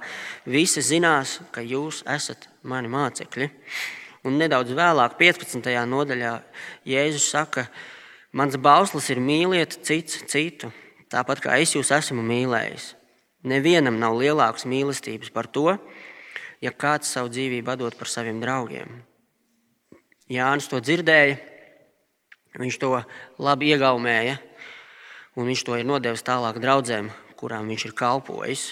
visi 0.45 0.83
zinās, 0.85 1.39
ka 1.51 1.63
jūs 1.65 2.03
esat 2.05 2.45
mani 2.61 2.91
mācekļi. 2.93 3.49
Un 4.29 4.37
nedaudz 4.37 4.75
vēlāk, 4.77 5.15
15. 5.17 5.65
nodaļā, 5.89 6.35
Jēzus 6.85 7.31
saka, 7.33 7.65
mans 8.35 8.59
bauslis 8.61 9.09
ir 9.09 9.21
mīliet 9.23 9.79
cits 9.87 10.21
citu, 10.29 10.69
tāpat 11.09 11.41
kā 11.41 11.57
es 11.63 11.73
jūs 11.73 11.89
esmu 11.95 12.21
mīlējis. 12.29 12.93
Nevienam 13.49 13.97
nav 13.97 14.19
lielākas 14.19 14.67
mīlestības 14.69 15.33
par 15.33 15.47
to, 15.47 15.71
ja 16.61 16.75
kāds 16.75 17.09
savu 17.09 17.31
dzīvību 17.31 17.77
dod 17.79 17.95
par 17.97 18.11
saviem 18.11 18.41
draugiem. 18.43 18.99
Jānis 20.29 20.67
to 20.69 20.77
dzirdēja, 20.83 21.39
viņš 22.57 22.77
to 22.81 22.91
labi 23.37 23.69
iegaumēja, 23.73 24.39
un 25.37 25.49
viņš 25.49 25.63
to 25.67 25.77
ir 25.77 25.87
nodevis 25.87 26.25
tālāk 26.25 26.57
draudzēm, 26.63 27.11
kurām 27.39 27.69
viņš 27.69 27.89
ir 27.89 27.95
kalpojis. 27.97 28.63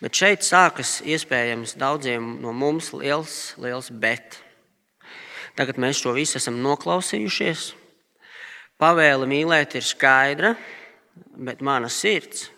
Bet 0.00 0.14
šeit 0.14 0.44
sākas 0.44 1.00
iespējams 1.08 1.78
daudziem 1.80 2.36
no 2.42 2.52
mums 2.52 2.92
liels, 2.92 3.54
liels 3.56 3.88
bet. 3.90 4.42
Tagad 5.56 5.80
mēs 5.80 6.02
šo 6.02 6.12
visu 6.12 6.36
esam 6.36 6.60
noklausījušies. 6.60 7.70
Pavēle 8.76 9.24
mīlēt 9.24 9.78
ir 9.78 9.86
skaidra, 9.88 10.52
bet 11.32 11.64
mana 11.64 11.88
sirds 11.88 12.50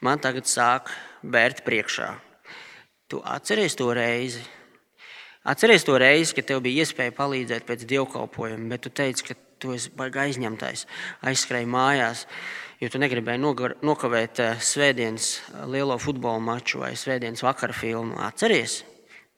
man 0.00 0.20
tagad 0.22 0.48
sāk 0.48 0.92
bērt 1.22 1.64
priekšā. 1.66 2.12
Tu 3.10 3.20
atceries 3.26 3.76
to 3.76 3.90
reizi. 3.94 4.42
Atceries 5.42 5.86
to 5.88 5.96
reizi, 5.98 6.34
kad 6.36 6.50
tev 6.50 6.60
bija 6.64 6.84
iespēja 6.84 7.14
palīdzēt 7.16 7.64
pēc 7.68 7.86
dievkalpojuma, 7.88 8.68
bet 8.74 8.84
tu 8.84 8.92
teici, 8.92 9.24
ka 9.24 9.36
tu 9.60 9.72
esi 9.72 9.92
baigi 9.96 10.20
aizņemtais, 10.20 10.84
aizskrēji 11.30 11.68
mājās, 11.70 12.26
jo 12.80 12.90
tu 12.92 13.00
negribēji 13.00 13.40
nokavēt 13.40 14.42
eh, 14.44 14.60
svētdienas 14.60 15.30
eh, 15.38 15.64
lielo 15.72 15.96
futbola 16.00 16.42
maču 16.44 16.82
vai 16.82 16.92
svētdienas 16.96 17.44
vakara 17.44 17.76
filmu. 17.76 18.18
Atceries? 18.24 18.82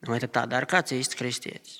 Vai 0.08 0.18
tā 0.18 0.42
dara 0.50 0.66
kāds 0.66 0.94
īsts 0.96 1.18
kristietis? 1.18 1.78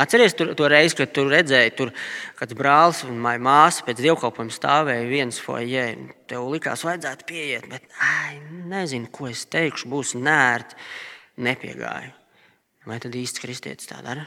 Atcerieties 0.00 0.36
to, 0.38 0.46
to 0.54 0.68
reizi, 0.70 0.94
kad 1.00 1.10
tur 1.12 1.28
redzēji, 1.32 1.72
tur 1.76 1.90
kāds 2.38 2.54
brālis 2.56 3.02
un 3.04 3.18
māsa 3.20 3.82
pēc 3.84 4.00
dievkalpojuma 4.04 4.54
stāvēja 4.54 5.08
viens 5.10 5.40
foijē. 5.42 5.88
Tev 6.30 6.46
likās, 6.52 6.86
vajadzētu 6.86 7.26
pieiet, 7.28 7.66
bet 7.68 7.90
ai, 8.06 8.38
nezinu, 8.70 9.10
ko 9.12 9.28
es 9.32 9.44
teikšu, 9.50 9.90
būs 9.90 10.14
nērti. 10.16 10.78
Nepiegāju. 11.42 12.19
Vai 12.88 13.00
tad 13.02 13.16
īsts 13.16 13.42
kristietis 13.42 13.90
tā 13.90 14.00
dara? 14.04 14.24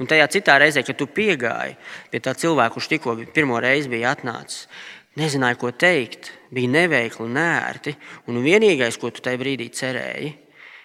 Un 0.00 0.08
tajā 0.10 0.26
citā 0.30 0.56
reizē, 0.60 0.82
kad 0.86 0.98
tu 0.98 1.08
piegāji 1.10 1.76
pie 2.10 2.20
tā 2.22 2.34
cilvēka, 2.38 2.74
kurš 2.74 2.88
tikko 2.92 3.16
pirmo 3.34 3.58
reizi 3.62 3.90
bija 3.90 4.14
atnācis, 4.14 4.66
nezināja, 5.18 5.58
ko 5.60 5.72
teikt, 5.72 6.30
bija 6.54 6.70
neveikli, 6.72 7.28
nērti, 7.32 7.94
un 8.30 8.42
vienīgais, 8.44 8.98
ko 9.00 9.10
tu 9.10 9.24
tajā 9.24 9.40
brīdī 9.40 9.68
cerēji, 9.74 10.32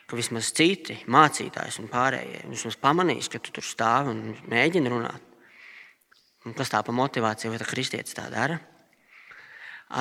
ka 0.08 0.17
vismaz 0.19 0.52
citi 0.56 0.97
mācītājs 1.12 1.80
un 1.82 1.89
pārējie 1.91 2.43
vismaz 2.52 2.78
pamanīs, 2.82 3.30
ka 3.32 3.39
tu 3.39 3.54
tur 3.56 3.65
stāvi 3.65 4.12
un 4.12 4.36
mēģini 4.52 4.91
runāt. 4.91 5.28
Un 6.45 6.56
kas 6.58 6.71
tā 6.74 6.82
pa 6.82 6.93
motivāciju, 6.95 7.54
vai 7.54 7.62
tā 7.62 7.67
kristietis 7.69 8.17
tā 8.17 8.26
dara? 8.34 8.58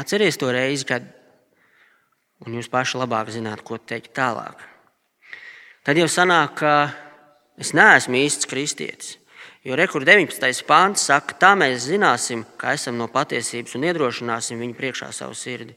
Atcerieties 0.00 0.38
to 0.40 0.48
reizi, 0.54 0.86
kad 0.88 1.04
jūs 2.46 2.70
paši 2.72 3.00
labāk 3.02 3.30
zināt, 3.34 3.62
ko 3.66 3.76
teikt 3.78 4.14
tālāk. 4.16 4.62
Tad 5.90 5.98
jau 5.98 6.06
sanāk, 6.06 6.52
ka 6.54 6.72
es 7.58 7.72
neesmu 7.74 8.14
īsts 8.14 8.46
kristietis. 8.46 9.16
Jo 9.66 9.74
rekur 9.74 10.04
19. 10.06 10.60
pāns 10.62 11.02
saka, 11.08 11.34
tā 11.34 11.48
mēs 11.58 11.88
zināsim, 11.88 12.44
ka 12.54 12.76
esam 12.78 12.94
no 12.94 13.08
patiesības 13.10 13.74
un 13.74 13.88
iedrošināsim 13.88 14.62
viņu 14.62 14.76
priekšā 14.78 15.08
savu 15.10 15.34
sirdi. 15.34 15.74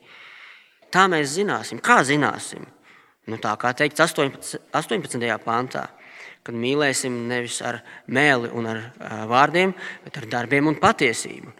Tā 0.93 1.07
mēs 1.09 1.33
zināsim. 1.39 1.81
Kā 1.81 1.97
zināsim? 2.05 2.69
Nu, 3.25 3.41
tā 3.41 3.55
kā 3.57 3.73
teikts 3.73 4.05
18. 4.05 4.61
18. 4.83 5.25
pantā, 5.47 5.87
kad 6.45 6.61
mīlēsim 6.61 7.17
nevis 7.33 7.57
ar 7.65 7.81
mēli 8.05 8.53
un 8.53 8.69
ar 8.69 8.85
vārdiem, 9.33 9.73
bet 10.05 10.21
ar 10.21 10.29
darbiem 10.37 10.69
un 10.69 10.77
patiesību. 10.77 11.57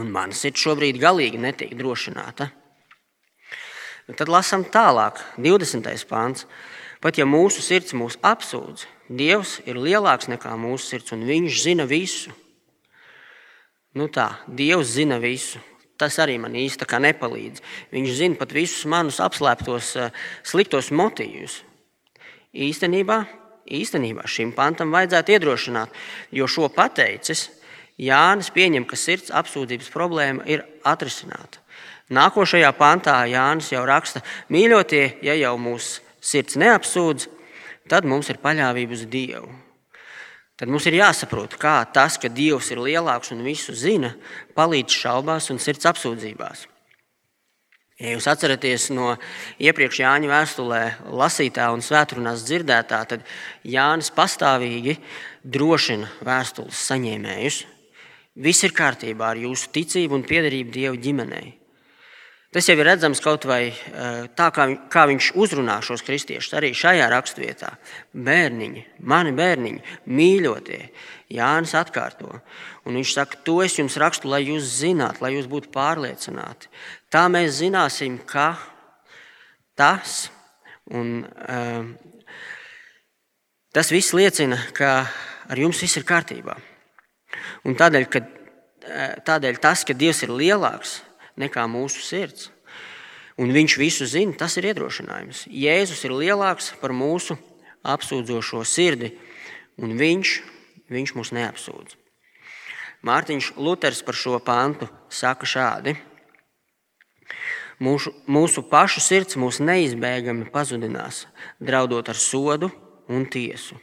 Un 0.00 0.16
mana 0.16 0.32
sirds 0.32 0.64
šobrīd 0.64 1.04
galīgi 1.04 1.44
netiek 1.44 1.76
drošināta. 1.76 2.48
Un 4.08 4.16
tad 4.16 4.32
lasām 4.32 4.64
tālāk, 4.64 5.20
20. 5.36 6.08
pāns. 6.08 6.48
Pat 7.00 7.16
ja 7.16 7.24
mūsu 7.24 7.62
sirds 7.64 7.94
mūs 7.96 8.18
apsūdz, 8.20 8.84
Dievs 9.10 9.56
ir 9.66 9.74
lielāks 9.80 10.28
nekā 10.30 10.52
mūsu 10.60 10.92
sirds, 10.92 11.14
un 11.16 11.24
Viņš 11.26 11.62
zina 11.64 11.86
visu. 11.88 12.30
Nu 13.96 14.06
tā, 14.12 14.28
Dievs 14.46 14.92
zina 14.94 15.16
visu. 15.18 15.58
Tas 15.98 16.16
arī 16.20 16.36
man 16.40 16.54
īsti 16.56 16.86
nepalīdz. 16.86 17.60
Viņš 17.92 18.10
zina 18.16 18.36
pat 18.36 18.52
visus 18.52 18.84
manus 18.84 19.18
apslēptos, 19.20 19.96
eh, 19.96 20.10
sliktos 20.44 20.90
motīvus. 20.90 21.62
Īstenībā, 22.54 23.26
īstenībā 23.66 24.26
šim 24.26 24.52
pantam 24.52 24.92
vajadzētu 24.92 25.34
iedrošināt, 25.36 25.88
jo 26.30 26.46
šo 26.46 26.68
pateicis 26.68 27.50
Jānis 27.98 28.50
pieņem, 28.50 28.86
ka 28.86 28.96
sirds 28.96 29.30
apsūdzības 29.30 29.90
problēma 29.92 30.46
ir 30.46 30.64
atrisināta. 30.84 31.58
Nākošajā 32.10 32.72
pantā 32.76 33.28
Jānis 33.28 33.70
jau 33.72 33.84
raksta, 33.84 34.22
mīļotie, 34.50 35.22
ja 35.22 35.34
jau 35.34 35.56
mūsu 35.58 36.00
sirds 36.20 36.58
neapsūdz, 36.60 37.26
tad 37.90 38.06
mums 38.08 38.30
ir 38.30 38.40
paļāvība 38.42 38.96
uz 38.96 39.04
Dievu. 39.10 39.50
Tad 40.60 40.68
mums 40.68 40.84
ir 40.90 40.98
jāsaprot, 40.98 41.56
kā 41.56 41.78
tas, 41.88 42.18
ka 42.20 42.28
Dievs 42.28 42.68
ir 42.70 42.82
lielāks 42.84 43.32
un 43.32 43.40
visu 43.46 43.72
zina, 43.72 44.12
palīdz 44.52 44.92
šaubās 44.92 45.48
un 45.52 45.60
sirds 45.62 45.88
apsūdzībās. 45.88 46.66
Ja 48.00 48.14
jūs 48.14 48.26
atceraties 48.32 48.86
no 48.96 49.14
iepriekš 49.60 49.98
Jāņa 50.00 50.28
vēstulē 50.30 50.80
lasītā 51.20 51.66
un 51.72 51.82
svētkrunās 51.84 52.46
dzirdētā, 52.48 53.00
tad 53.08 53.24
Jānis 53.64 54.08
pastāvīgi 54.16 54.96
drošina 55.44 56.08
vēstules 56.24 56.80
saņēmējus. 56.88 57.62
Viss 58.40 58.64
ir 58.64 58.76
kārtībā 58.76 59.34
ar 59.34 59.40
jūsu 59.40 59.68
ticību 59.74 60.16
un 60.16 60.24
piederību 60.24 60.72
Dieva 60.72 60.96
ģimenei. 60.96 61.59
Tas 62.50 62.66
jau 62.66 62.74
ir 62.74 62.82
redzams 62.82 63.20
kaut 63.22 63.44
vai 63.46 63.68
eh, 63.70 64.24
tā, 64.34 64.48
kā, 64.50 64.64
kā 64.90 65.04
viņš 65.06 65.28
uzrunā 65.38 65.76
šos 65.86 66.02
kristiešus 66.02 66.56
arī 66.58 66.72
šajā 66.74 67.04
raksturvietā. 67.12 67.68
Bērniņi, 68.26 68.80
mani 69.06 69.30
bērniņi, 69.38 69.82
mīļotie, 70.10 70.80
Jānis 71.30 71.76
atkārto. 71.78 72.40
Un 72.82 72.98
viņš 72.98 73.12
saka, 73.14 73.38
to 73.46 73.60
es 73.62 73.76
jums 73.78 73.94
rakstu, 74.02 74.26
lai 74.32 74.40
jūs 74.48 74.66
zinātu, 74.80 75.22
lai 75.22 75.36
jūs 75.36 75.46
būtu 75.50 75.70
pārliecināti. 75.70 76.66
Tā 77.06 77.28
mēs 77.30 77.60
zināsim, 77.60 78.16
ka 78.26 78.56
tas, 79.78 80.24
un, 80.90 81.20
um, 81.22 81.92
tas 83.70 83.92
viss 83.94 84.10
liecina, 84.18 84.58
ka 84.74 84.90
ar 85.46 85.62
jums 85.62 85.84
viss 85.86 86.02
ir 86.02 86.08
kārtībā. 86.08 86.58
Un 87.70 87.78
tādēļ, 87.78 88.08
ka, 88.10 88.24
eh, 88.90 89.14
tādēļ 89.22 89.62
tas, 89.62 89.86
ka 89.86 89.94
Dievs 89.94 90.24
ir 90.26 90.34
lielāks, 90.34 90.98
nekā 91.38 91.66
mūsu 91.70 92.02
sirds. 92.04 92.50
Un 93.40 93.54
viņš 93.54 93.76
visu 93.80 94.06
zina, 94.08 94.34
tas 94.36 94.58
ir 94.60 94.68
iedrošinājums. 94.68 95.46
Jēzus 95.48 96.02
ir 96.04 96.12
lielāks 96.12 96.74
par 96.80 96.92
mūsu 96.92 97.38
apsūdzošo 97.86 98.60
sirdi, 98.68 99.14
un 99.80 99.94
viņš, 99.96 100.34
viņš 100.92 101.14
mūs 101.16 101.32
neapsūdz. 101.36 101.96
Mārtiņš 103.06 103.54
Luters 103.56 104.02
par 104.04 104.18
šo 104.18 104.36
pantu 104.44 104.90
saka 105.08 105.48
šādi: 105.48 105.94
Mūsu, 107.80 108.12
mūsu 108.28 108.60
pašu 108.68 109.00
sirds 109.00 109.38
mūs 109.40 109.62
neizbēgami 109.64 110.50
pazudinās, 110.52 111.24
draudot 111.56 112.12
ar 112.12 112.20
sodu 112.20 112.68
un 113.08 113.24
tiesu. 113.24 113.78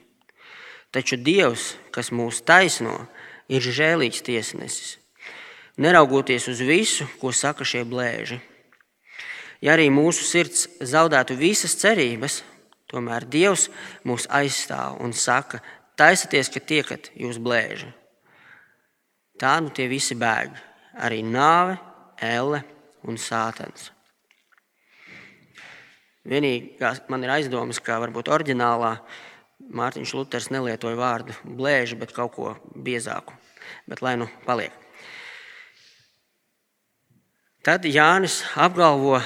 Taču 0.94 1.18
Dievs, 1.18 1.74
kas 1.90 2.14
mūs 2.14 2.44
taisno, 2.46 3.08
ir 3.50 3.66
žēlīgs 3.66 4.22
tiesnesis 4.22 5.00
neraugoties 5.78 6.48
uz 6.52 6.62
visu, 6.66 7.08
ko 7.22 7.32
saka 7.32 7.66
šie 7.66 7.84
blēži. 7.88 8.40
Ja 9.62 9.74
arī 9.74 9.88
mūsu 9.90 10.26
sirds 10.26 10.68
zaudētu 10.86 11.38
visas 11.38 11.74
cerības, 11.80 12.42
tomēr 12.90 13.26
Dievs 13.26 13.68
mūs 14.06 14.28
aizstāv 14.30 15.00
un 15.02 15.14
saka, 15.18 15.62
taisieties, 15.98 16.52
ka 16.54 16.62
tiekat 16.62 17.12
jūs 17.18 17.42
blēži. 17.42 17.90
Tā 19.38 19.58
nu 19.62 19.74
tie 19.74 19.88
visi 19.90 20.18
bēg, 20.18 20.54
arī 20.98 21.22
nāve, 21.26 21.78
elle 22.22 22.64
un 23.06 23.18
sātens. 23.22 23.92
Vienīgā 26.28 26.92
man 27.08 27.24
ir 27.24 27.32
aizdomas, 27.38 27.80
ka 27.80 28.02
varbūt 28.04 28.30
oriģinālā 28.34 28.98
Mārtiņš 29.78 30.14
Luters 30.16 30.50
nelietoja 30.54 30.98
vārdu 31.00 31.36
blēži, 31.44 31.98
bet 32.00 32.14
kaut 32.16 32.34
ko 32.36 32.52
biezāku. 32.76 33.34
Bet 33.88 34.04
lai 34.06 34.16
nu 34.20 34.28
paliek. 34.46 34.87
Tad 37.68 37.84
Jānis 37.84 38.46
apgalvo 38.56 39.18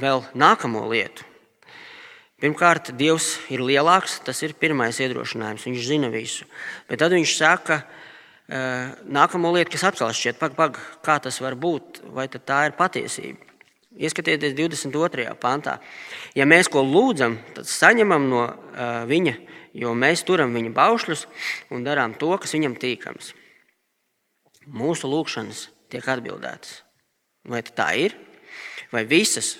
vēl 0.00 0.22
nākamo 0.32 0.86
lietu. 0.88 1.26
Pirmkārt, 2.40 2.88
Dievs 2.96 3.34
ir 3.52 3.60
lielāks, 3.60 4.14
tas 4.24 4.38
ir 4.40 4.54
pirmais 4.56 4.96
iedrošinājums, 4.96 5.66
viņš 5.68 5.82
zina 5.84 6.08
visu. 6.08 6.46
Bet 6.88 7.02
tad 7.02 7.12
viņš 7.12 7.34
saka, 7.36 7.82
nākamo 8.48 9.50
lietu, 9.52 9.74
kas 9.74 9.84
atkal 9.90 10.14
šķiet, 10.16 10.38
pag, 10.40 10.54
pag, 10.56 10.78
kā 11.04 11.18
tas 11.20 11.36
var 11.44 11.52
būt, 11.52 12.00
vai 12.16 12.24
tā 12.32 12.62
ir 12.70 12.72
patiesība. 12.78 13.44
Ieskatieties 14.00 14.54
22. 14.56 15.26
pantā. 15.36 15.74
Ja 16.32 16.46
mēs 16.48 16.70
ko 16.72 16.80
lūdzam, 16.80 17.36
tad 17.58 17.68
saņemam 17.68 18.24
no 18.30 18.46
viņa, 19.10 19.34
jo 19.82 19.92
mēs 19.92 20.24
turam 20.24 20.56
viņa 20.56 20.72
baušļus 20.80 21.26
un 21.76 21.84
darām 21.84 22.16
to, 22.16 22.32
kas 22.40 22.56
viņam 22.56 22.78
tīkams. 22.80 23.34
Mūsu 24.64 25.12
lūgšanas 25.12 25.66
tiek 25.92 26.08
atbildētas. 26.08 26.80
Vai 27.48 27.62
tā 27.66 27.88
ir? 27.98 28.14
Vai 28.92 29.04
visas 29.08 29.56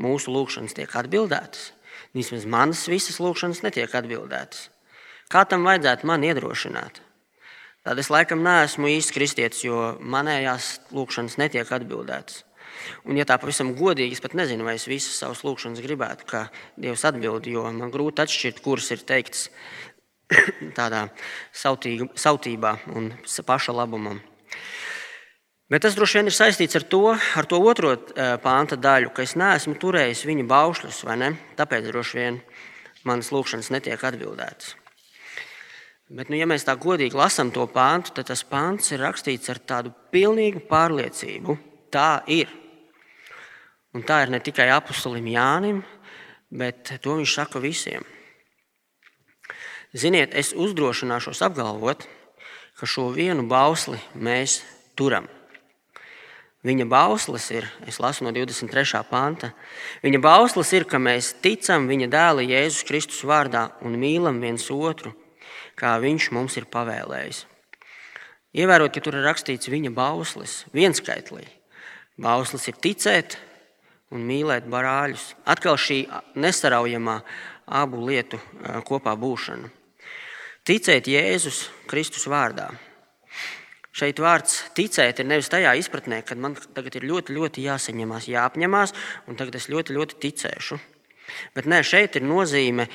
mūsu 0.00 0.32
lūgšanas 0.34 0.76
tiek 0.76 0.92
atbildētas? 1.00 1.70
Vismaz 2.14 2.44
manas 2.46 2.84
visas 2.90 3.18
lūgšanas 3.22 3.64
netiek 3.64 3.90
atbildētas. 3.90 4.68
Kā 5.32 5.42
tam 5.48 5.64
vajadzētu 5.66 6.06
man 6.06 6.24
iedrošināt? 6.26 7.00
Tad 7.84 8.00
es 8.00 8.08
laikam 8.12 8.40
neesmu 8.44 8.88
īsts 8.94 9.12
kristietis, 9.12 9.64
jo 9.66 9.94
manējās 10.00 10.78
lūgšanas 10.94 11.36
netiek 11.40 11.68
atbildētas. 11.68 12.42
Un, 13.04 13.16
ja 13.18 13.26
tā 13.28 13.36
pavisam 13.40 13.72
godīgi, 13.76 14.16
es 14.16 14.22
pat 14.24 14.36
nezinu, 14.36 14.64
vai 14.66 14.76
es 14.78 14.86
visas 14.88 15.16
savas 15.20 15.42
lūgšanas 15.46 15.82
gribētu, 15.84 16.28
ka 16.28 16.46
Dievs 16.80 17.04
atbild, 17.08 17.48
jo 17.48 17.64
man 17.72 17.92
grūti 17.94 18.24
atšķirt, 18.24 18.62
kuras 18.64 18.90
ir 18.94 19.04
teikts 19.08 19.48
tādā 20.78 21.06
sautībā 21.52 22.76
un 22.96 23.12
paša 23.24 23.76
labumam. 23.76 24.20
Bet 25.74 25.82
tas 25.82 25.96
droši 25.98 26.20
vien 26.20 26.28
ir 26.30 26.34
saistīts 26.36 26.76
ar 26.78 26.84
to, 26.86 27.00
ar 27.18 27.46
to 27.50 27.58
otro 27.58 27.88
eh, 27.90 28.36
pānta 28.38 28.76
daļu, 28.78 29.08
ka 29.10 29.24
es 29.26 29.32
neesmu 29.34 29.72
turējis 29.82 30.20
viņa 30.28 30.44
baušļus, 30.46 31.00
vai 31.02 31.16
ne? 31.18 31.30
Tāpēc 31.58 31.88
droši 31.88 32.20
vien 32.20 32.38
manas 33.02 33.32
lūkšanas 33.34 33.72
netiek 33.74 34.04
atbildētas. 34.06 34.76
Bet, 36.14 36.30
nu, 36.30 36.38
ja 36.38 36.46
mēs 36.46 36.62
tā 36.68 36.76
godīgi 36.78 37.18
lasām 37.18 37.50
to 37.50 37.66
pāntu, 37.66 38.14
tad 38.14 38.30
tas 38.30 38.46
pāns 38.46 38.94
ir 38.94 39.02
rakstīts 39.02 39.50
ar 39.50 39.58
tādu 39.66 39.90
pilnīgu 40.14 40.62
pārliecību. 40.70 41.58
Tā 41.90 42.22
ir. 42.30 42.54
Un 43.98 44.06
tā 44.06 44.22
ir 44.22 44.30
ne 44.30 44.38
tikai 44.38 44.70
apustulim 44.78 45.26
Jānim, 45.34 45.82
bet 46.54 47.00
to 47.02 47.18
viņš 47.18 47.38
saka 47.42 47.58
visiem. 47.58 48.06
Ziniet, 49.90 50.38
es 50.38 50.54
uzdrošināšos 50.54 51.42
apgalvot, 51.50 52.06
ka 52.78 52.86
šo 52.86 53.10
vienu 53.10 53.42
bausli 53.50 53.98
mēs 54.14 54.60
turam. 54.94 55.26
Viņa 56.64 56.86
bauslis 56.88 57.50
ir, 57.52 57.66
es 57.84 57.98
lasu 58.00 58.24
no 58.24 58.30
23. 58.32 59.02
panta, 59.10 59.50
viņa 60.00 60.20
bauslis 60.24 60.70
ir, 60.72 60.86
ka 60.88 60.96
mēs 60.96 61.34
ticam 61.44 61.84
viņa 61.90 62.08
dēla 62.08 62.46
Jēzus 62.46 62.86
Kristus 62.88 63.20
vārdā 63.28 63.66
un 63.84 63.98
mīlam 64.00 64.40
viens 64.40 64.64
otru, 64.72 65.12
kā 65.76 65.98
viņš 66.00 66.30
mums 66.32 66.56
ir 66.56 66.64
pavēlējis. 66.72 67.42
Ievērot, 68.56 68.94
ka 68.94 69.02
tur 69.04 69.18
ir 69.18 69.26
rakstīts 69.26 69.68
viņa 69.68 69.92
bauslis, 69.92 70.62
vienskaitlī. 70.72 71.44
Bauslis 72.16 72.68
ir 72.70 72.80
ticēt 72.80 73.36
un 74.14 74.24
mīlēt 74.24 74.64
brāļus. 74.70 75.34
Atkal 75.44 75.76
šī 75.76 76.04
nesaraujamā 76.38 77.18
abu 77.66 78.06
lietu 78.06 78.40
kopā 78.88 79.12
būšana. 79.18 79.68
Ticēt 80.64 81.10
Jēzus 81.12 81.66
Kristus 81.90 82.24
vārdā. 82.30 82.70
Šeit 83.94 84.18
vārds 84.18 84.56
ticēt 84.74 85.20
ir 85.22 85.28
nevis 85.30 85.50
tajā 85.52 85.76
izpratnē, 85.78 86.24
ka 86.26 86.34
man 86.34 86.56
tagad 86.74 86.96
ir 86.98 87.06
ļoti, 87.06 87.34
ļoti 87.36 87.66
jāsaņemās, 87.68 88.26
jāapņemās, 88.26 88.92
un 89.30 89.38
tagad 89.38 89.60
es 89.60 89.68
ļoti, 89.70 89.94
ļoti 89.94 90.18
ticēšu. 90.24 90.78
Bet 91.54 91.68
nē, 91.70 91.78
šeit 91.86 92.18
ir 92.18 92.26
nozīme, 92.26 92.88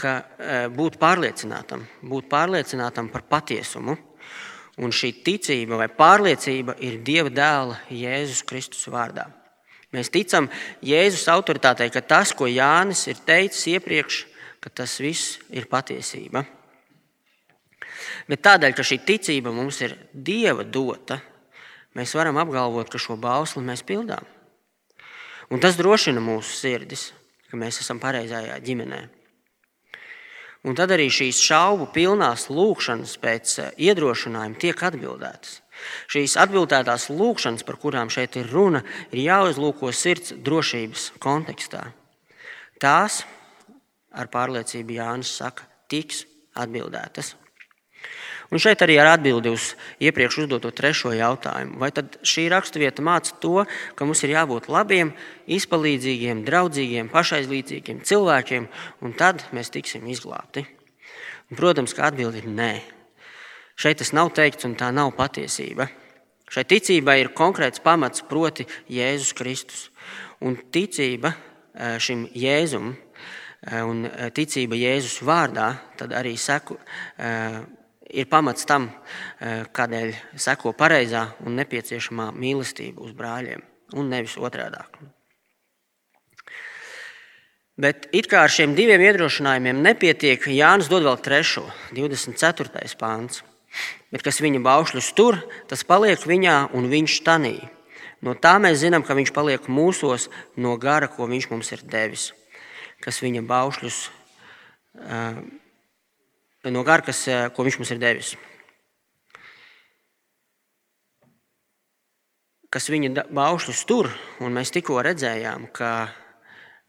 ka 0.00 0.14
e, 0.16 0.56
būt 0.72 0.96
pārliecinātam, 1.00 1.84
būt 2.08 2.30
pārliecinātam 2.32 3.12
par 3.12 3.26
patiesumu. 3.28 3.98
Un 4.80 4.92
šī 4.92 5.12
ticība 5.24 5.78
vai 5.80 5.88
pārliecība 5.92 6.74
ir 6.84 6.98
Dieva 7.04 7.32
dēla 7.32 7.78
Jēzus 7.92 8.42
Kristus 8.48 8.88
vārdā. 8.92 9.28
Mēs 9.92 10.08
ticam 10.12 10.48
Jēzus 10.84 11.28
autoritātei, 11.32 11.88
ka 11.92 12.00
tas, 12.04 12.32
ko 12.36 12.48
Jānis 12.48 13.06
ir 13.08 13.20
teicis 13.28 13.64
iepriekš, 13.76 14.24
ka 14.60 14.72
tas 14.82 14.98
viss 15.04 15.38
ir 15.48 15.68
patiesība. 15.68 16.44
Bet 18.30 18.44
tādēļ, 18.46 18.76
ka 18.76 18.84
šī 18.86 19.00
ticība 19.06 19.52
mums 19.54 19.80
ir 19.84 19.96
Dieva 20.12 20.64
dota, 20.64 21.20
mēs 21.96 22.14
varam 22.16 22.38
apgalvot, 22.42 22.90
ka 22.92 23.00
šo 23.00 23.18
bausli 23.20 23.64
mēs 23.66 23.84
pildām. 23.86 24.24
Un 25.52 25.62
tas 25.62 25.78
drošina 25.78 26.22
mūsu 26.22 26.56
sirdis, 26.58 27.10
ka 27.50 27.58
mēs 27.60 27.78
esam 27.84 28.00
pareizajā 28.02 28.58
ģimenē. 28.64 29.04
Un 30.66 30.74
tad 30.74 30.90
arī 30.90 31.06
šīs 31.12 31.38
šaubu 31.46 31.86
pilnās 31.94 32.48
lūkšanas 32.50 33.12
pēc 33.22 33.52
eh, 33.62 33.68
iedrošinājuma 33.86 34.58
tiek 34.58 34.82
atbildētas. 34.88 35.60
Šīs 36.10 36.34
atbildētās 36.42 37.06
lūkšanas, 37.12 37.62
par 37.68 37.78
kurām 37.78 38.10
šeit 38.10 38.38
ir 38.40 38.50
runa, 38.50 38.82
ir 39.12 39.22
jāuzlūko 39.28 39.92
sirds 39.94 40.34
drošības 40.34 41.12
kontekstā. 41.22 41.84
Tās, 42.82 43.22
ar 44.10 44.32
pārliecību 44.32 44.98
Jānis 44.98 45.36
saka, 45.38 45.68
tiks 45.92 46.24
atbildētas. 46.58 47.36
Un 48.46 48.62
šeit 48.62 48.82
arī 48.84 48.94
ir 49.00 49.08
atbildi 49.10 49.50
uz 49.50 49.72
iepriekš 49.98 50.44
uzdoto 50.44 50.70
trešo 50.70 51.10
jautājumu. 51.16 51.80
Vai 51.82 51.90
tad 51.94 52.18
šī 52.22 52.46
raksturvieta 52.52 53.02
māca 53.02 53.34
to, 53.42 53.64
ka 53.98 54.06
mums 54.06 54.22
ir 54.22 54.36
jābūt 54.36 54.68
labiem, 54.70 55.10
izpalīdzīgiem, 55.50 56.44
draudzīgiem, 56.46 57.10
pašaizlīdzīgiem 57.10 58.04
cilvēkiem, 58.06 58.68
un 59.02 59.14
tad 59.18 59.42
mēs 59.56 59.72
tiksim 59.74 60.06
izglābti? 60.12 60.62
Un, 61.50 61.58
protams, 61.58 61.94
ka 61.94 62.06
atbildi 62.06 62.44
ir 62.44 62.50
nē. 62.50 62.72
Šeit 63.76 63.98
tas 64.00 64.14
nav 64.14 64.30
teikts, 64.36 64.66
un 64.68 64.76
tā 64.78 64.92
nav 64.94 65.10
patiesība. 65.18 65.88
Šai 66.46 66.62
ticībai 66.70 67.18
ir 67.24 67.32
konkrēts 67.34 67.82
pamats, 67.82 68.22
proti, 68.26 68.68
Jēzus 68.90 69.34
Kristus. 69.34 69.88
Un 70.46 70.54
ticība 70.70 71.32
eh, 71.34 71.96
šim 71.98 72.28
Jēzum 72.30 72.92
eh, 72.94 73.82
un 73.82 74.06
eh, 74.06 74.30
ticība 74.30 74.78
Jēzus 74.78 75.18
vārdā 75.26 75.72
arī 76.14 76.36
seku, 76.38 76.78
ir 78.10 78.28
pamats 78.30 78.66
tam, 78.68 78.88
kādēļ 79.40 80.14
seko 80.40 80.72
pareizā 80.76 81.26
un 81.46 81.58
nepieciešamā 81.60 82.30
mīlestība 82.36 83.02
uz 83.04 83.12
brāļiem, 83.16 83.62
un 83.96 84.10
nevis 84.12 84.36
otrādi. 84.38 84.82
Bet 87.76 88.06
it 88.16 88.30
kā 88.30 88.46
ar 88.46 88.52
šiem 88.52 88.72
diviem 88.72 89.02
iedrošinājumiem 89.04 89.82
nepietiek, 89.84 90.46
Jānis 90.48 90.88
dod 90.88 91.04
vēl 91.04 91.18
trešo, 91.20 91.66
24. 91.92 92.72
pāns. 92.96 93.42
Bet 94.08 94.22
kas 94.24 94.40
viņa 94.40 94.62
baušļus 94.64 95.10
tur, 95.12 95.36
tas 95.68 95.84
paliek 95.84 96.22
viņā 96.24 96.70
un 96.76 96.88
viņš 96.88 97.18
tanī. 97.26 97.58
No 98.24 98.32
tā 98.32 98.54
mēs 98.62 98.80
zinām, 98.80 99.04
ka 99.04 99.12
viņš 99.18 99.32
paliek 99.36 99.68
mūsos 99.68 100.30
no 100.56 100.78
gara, 100.80 101.10
ko 101.12 101.28
viņš 101.28 101.50
mums 101.52 101.72
ir 101.76 101.84
devis. 101.84 102.30
Kas 103.04 103.20
viņa 103.20 103.44
baušļus, 103.44 103.98
no 106.72 106.82
gara, 106.86 107.04
kas, 107.06 107.24
ko 107.54 107.66
viņš 107.66 107.78
mums 107.80 107.92
ir 107.94 108.02
devis. 108.02 108.34
Kas 112.72 112.90
viņa 112.92 113.26
baušļus 113.30 113.84
tur, 113.88 114.10
un 114.42 114.56
mēs 114.56 114.74
tikko 114.74 114.98
redzējām, 115.06 115.68
ka, 115.72 116.10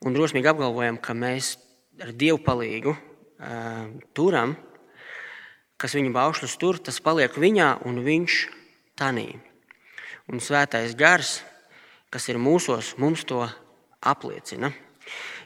un 0.04 0.16
drosmīgi 0.18 0.50
apgalvojam, 0.50 0.98
ka 0.98 1.14
mēs 1.14 1.56
ar 2.02 2.12
Dievu 2.14 2.42
palīgu 2.44 2.96
turam 4.18 4.56
kas 5.78 5.94
viņa 5.94 6.14
baušļus 6.14 6.58
tur, 6.58 6.80
tas 6.82 6.98
paliek 7.04 7.38
viņā 7.38 7.70
un 7.88 8.02
viņš 8.06 8.40
tanī. 8.98 9.30
Un 10.28 10.42
svētais 10.44 10.96
gars, 10.98 11.38
kas 12.12 12.28
ir 12.32 12.42
mūsos, 12.42 12.96
mums 12.98 13.24
to 13.28 13.46
apliecina. 14.02 14.74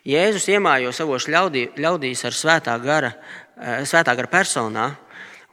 Jēzus 0.07 0.47
iemājo 0.49 0.89
savos 0.95 1.27
ļaudī, 1.29 1.67
ļaudīs 1.77 2.23
ar 2.25 2.33
svētā 2.33 2.73
gara, 2.81 3.11
eh, 3.11 3.40
svētā 3.57 4.15
gara 4.17 4.29
personā, 4.31 4.87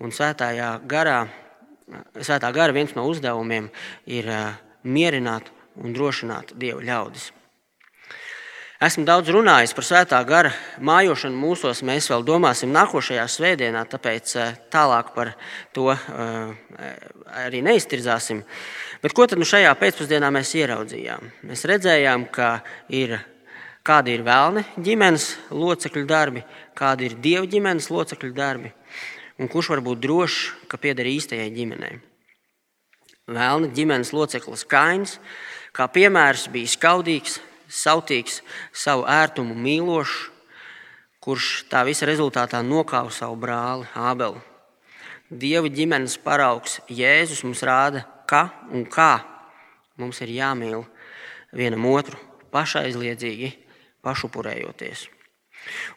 un 0.02 0.14
svētā 0.14 0.52
garā, 0.88 1.22
svētā 2.20 2.52
gara 2.54 2.74
viens 2.74 2.94
no 2.96 3.06
uzdevumiem 3.11 3.68
ir 4.06 4.28
eh, 4.30 4.54
mierināt 4.84 5.50
un 5.78 5.94
drošināt 5.96 6.54
Dievu 6.58 6.84
ļaudis. 6.87 7.32
Esmu 8.78 9.02
daudz 9.02 9.32
runājis 9.34 9.72
par 9.74 9.87
svētā 9.87 10.18
gara 10.22 10.52
mājošanu 10.87 11.34
mūsos. 11.34 11.80
Mēs 11.82 12.06
vēl 12.12 12.22
domāsim 12.22 12.70
nākošajā 12.70 13.24
svētdienā, 13.34 13.82
tāpēc 13.90 14.34
eh, 14.38 14.52
tālāk 14.70 15.11
par 15.16 15.32
to 15.74 15.90
eh, 15.94 16.52
arī 17.42 17.64
neiztirzāsim. 17.66 18.44
Bet 19.02 19.14
ko 19.14 19.26
tad 19.30 19.42
nu 19.42 19.46
šajā 19.46 19.74
pēcpusdienā 19.78 20.30
mēs 20.34 20.54
ieraudzījām? 20.58 21.26
Mēs 21.50 21.66
redzējām, 21.70 22.28
ka 22.34 22.61
ir, 22.94 23.18
kādi 23.88 24.12
ir 24.18 24.24
vēlne 24.27 24.66
ģimenes 24.77 25.31
locekļu 25.48 26.05
darbi, 26.09 26.42
kādi 26.77 27.09
ir 27.09 27.16
dievu 27.24 27.48
ģimenes 27.48 27.88
locekļu 27.88 28.35
darbi, 28.37 28.72
un 29.40 29.48
kurš 29.48 29.72
var 29.72 29.83
būt 29.87 30.03
drošs, 30.05 30.38
ka 30.68 30.81
pieder 30.81 31.09
īstajai 31.09 31.48
ģimenei. 31.55 31.96
Vēlne 33.29 33.70
ģimenes 33.77 34.12
loceklis 34.16 34.64
Kains, 34.68 35.18
kā 35.77 35.88
piemērs, 35.92 36.48
bija 36.53 36.68
skaudīgs, 36.72 37.38
sautīgs, 37.68 38.42
savu 38.72 39.07
ērtumu 39.09 39.57
mīlošs, 39.57 40.16
kurš 41.24 41.48
tā 41.68 41.83
visa 41.88 42.09
rezultātā 42.09 42.61
nokāva 42.64 43.12
savu 43.12 43.37
brāli 43.40 43.88
Ābelu. 43.96 44.40
Dieva 45.29 45.68
ģimenes 45.68 46.16
paraugs 46.24 46.79
Jēzus 46.88 47.44
mums 47.44 47.61
rāda, 47.64 48.07
ka 48.29 48.48
un 48.72 48.87
kā 48.88 49.18
mums 50.01 50.20
ir 50.24 50.33
jāmīl 50.33 50.87
vienam 51.53 51.85
otru 51.90 52.16
pašaizliedzīgi, 52.53 53.67
pašupurējoties. 54.06 55.06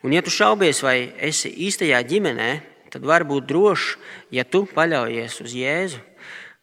Un, 0.04 0.14
ja 0.16 0.24
tu 0.26 0.34
šaubies, 0.34 0.82
vai 0.84 1.12
esi 1.22 1.52
īstajā 1.68 2.02
ģimenē, 2.08 2.52
tad 2.92 3.06
vari 3.08 3.28
būt 3.30 3.48
drošs, 3.48 3.96
ja 4.34 4.44
tu 4.44 4.66
paļaujies 4.70 5.40
uz 5.46 5.56
Jēzu, 5.56 6.02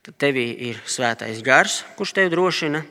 tad 0.05 0.18
tevī 0.20 0.48
ir 0.70 0.81
svētais 0.88 1.40
gars, 1.44 1.83
kurš 1.96 2.16
tevi 2.18 2.33
drošina 2.35 2.83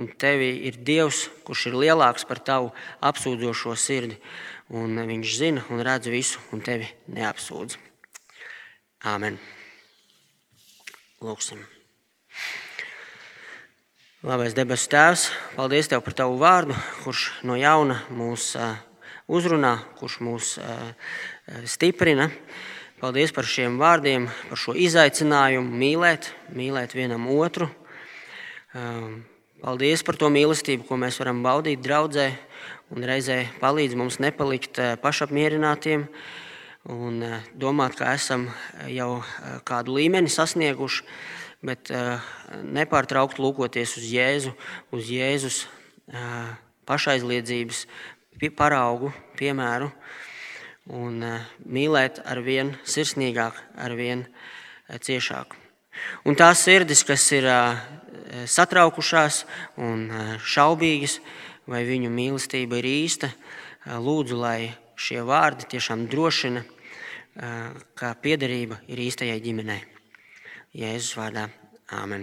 un 0.00 0.08
tevī 0.18 0.54
ir 0.68 0.80
Dievs, 0.86 1.26
kurš 1.46 1.68
ir 1.70 1.78
lielāks 1.84 2.26
par 2.28 2.40
tavu 2.40 2.72
apsūdzošo 3.04 3.76
sirdi. 3.76 4.18
Un 4.72 4.96
viņš 4.96 5.36
zina 5.36 5.64
un 5.68 5.82
redz 5.84 6.08
visu, 6.08 6.40
un 6.54 6.64
tevi 6.64 6.88
neapsūdz. 7.12 7.76
Āmen. 9.12 9.36
Lūksim. 11.20 11.60
Labais 14.22 14.52
debesu 14.54 14.86
Tēvs, 14.86 15.24
paldies 15.56 15.88
Tev 15.90 15.98
par 16.06 16.14
Tavu 16.14 16.36
vārdu, 16.38 16.76
kurš 17.02 17.24
no 17.42 17.56
jauna 17.58 17.96
mūs 18.14 18.52
uzrunā, 19.26 19.72
kurš 19.98 20.20
mūs 20.22 20.50
stiprina. 21.66 22.28
Paldies 23.02 23.34
par 23.34 23.50
šiem 23.50 23.80
vārdiem, 23.82 24.28
par 24.46 24.60
šo 24.62 24.76
izaicinājumu 24.78 25.74
mīlēt, 25.74 26.30
mīlēt 26.54 26.94
vienam 26.94 27.26
otru. 27.34 27.66
Paldies 29.58 30.06
par 30.06 30.20
to 30.22 30.30
mīlestību, 30.30 30.86
ko 30.86 31.02
mēs 31.02 31.18
varam 31.18 31.42
baudīt 31.42 31.82
draudzē, 31.82 32.30
un 32.94 33.02
reizē 33.02 33.40
palīdz 33.58 33.98
mums 33.98 34.22
nepalikt 34.22 34.78
pašapmierinātiem 35.02 36.06
un 36.94 37.22
domāt, 37.58 37.98
ka 37.98 38.14
esam 38.14 38.52
jau 38.86 39.16
kādu 39.66 39.98
līmeni 39.98 40.30
sasnieguši, 40.30 41.10
bet 41.62 41.90
nepārtraukt 42.62 43.38
lūkoties 43.42 43.96
uz 44.00 44.06
Jēzu, 44.10 44.52
uz 44.94 45.10
Jēzus 45.12 45.62
pašaizliedzības 46.88 47.86
paraugu, 48.58 49.12
piemēru, 49.38 49.92
un 50.90 51.22
mīlēt 51.62 52.18
ar 52.26 52.42
vien 52.42 52.74
sirsnīgāk, 52.82 53.54
ar 53.78 53.94
vien 53.94 54.26
ciešāk. 54.90 55.54
Un 56.26 56.34
tās 56.34 56.64
sirdis, 56.66 57.04
kas 57.06 57.28
ir 57.36 57.46
satraukušās 58.48 59.44
un 59.78 60.08
šaubīgas, 60.42 61.20
vai 61.70 61.84
viņu 61.86 62.10
mīlestība 62.10 62.80
ir 62.80 62.88
īsta, 62.90 63.30
lūdzu, 63.86 64.38
lai 64.42 64.72
šie 64.98 65.22
vārdi 65.26 65.68
tiešām 65.76 66.08
drošina, 66.10 66.64
ka 67.94 68.14
piederība 68.22 68.82
ir 68.90 69.06
īstajai 69.06 69.38
ģimenei. 69.44 69.82
Jēzus 70.72 71.18
vārdā 71.18 71.50
Āmen. 71.92 72.22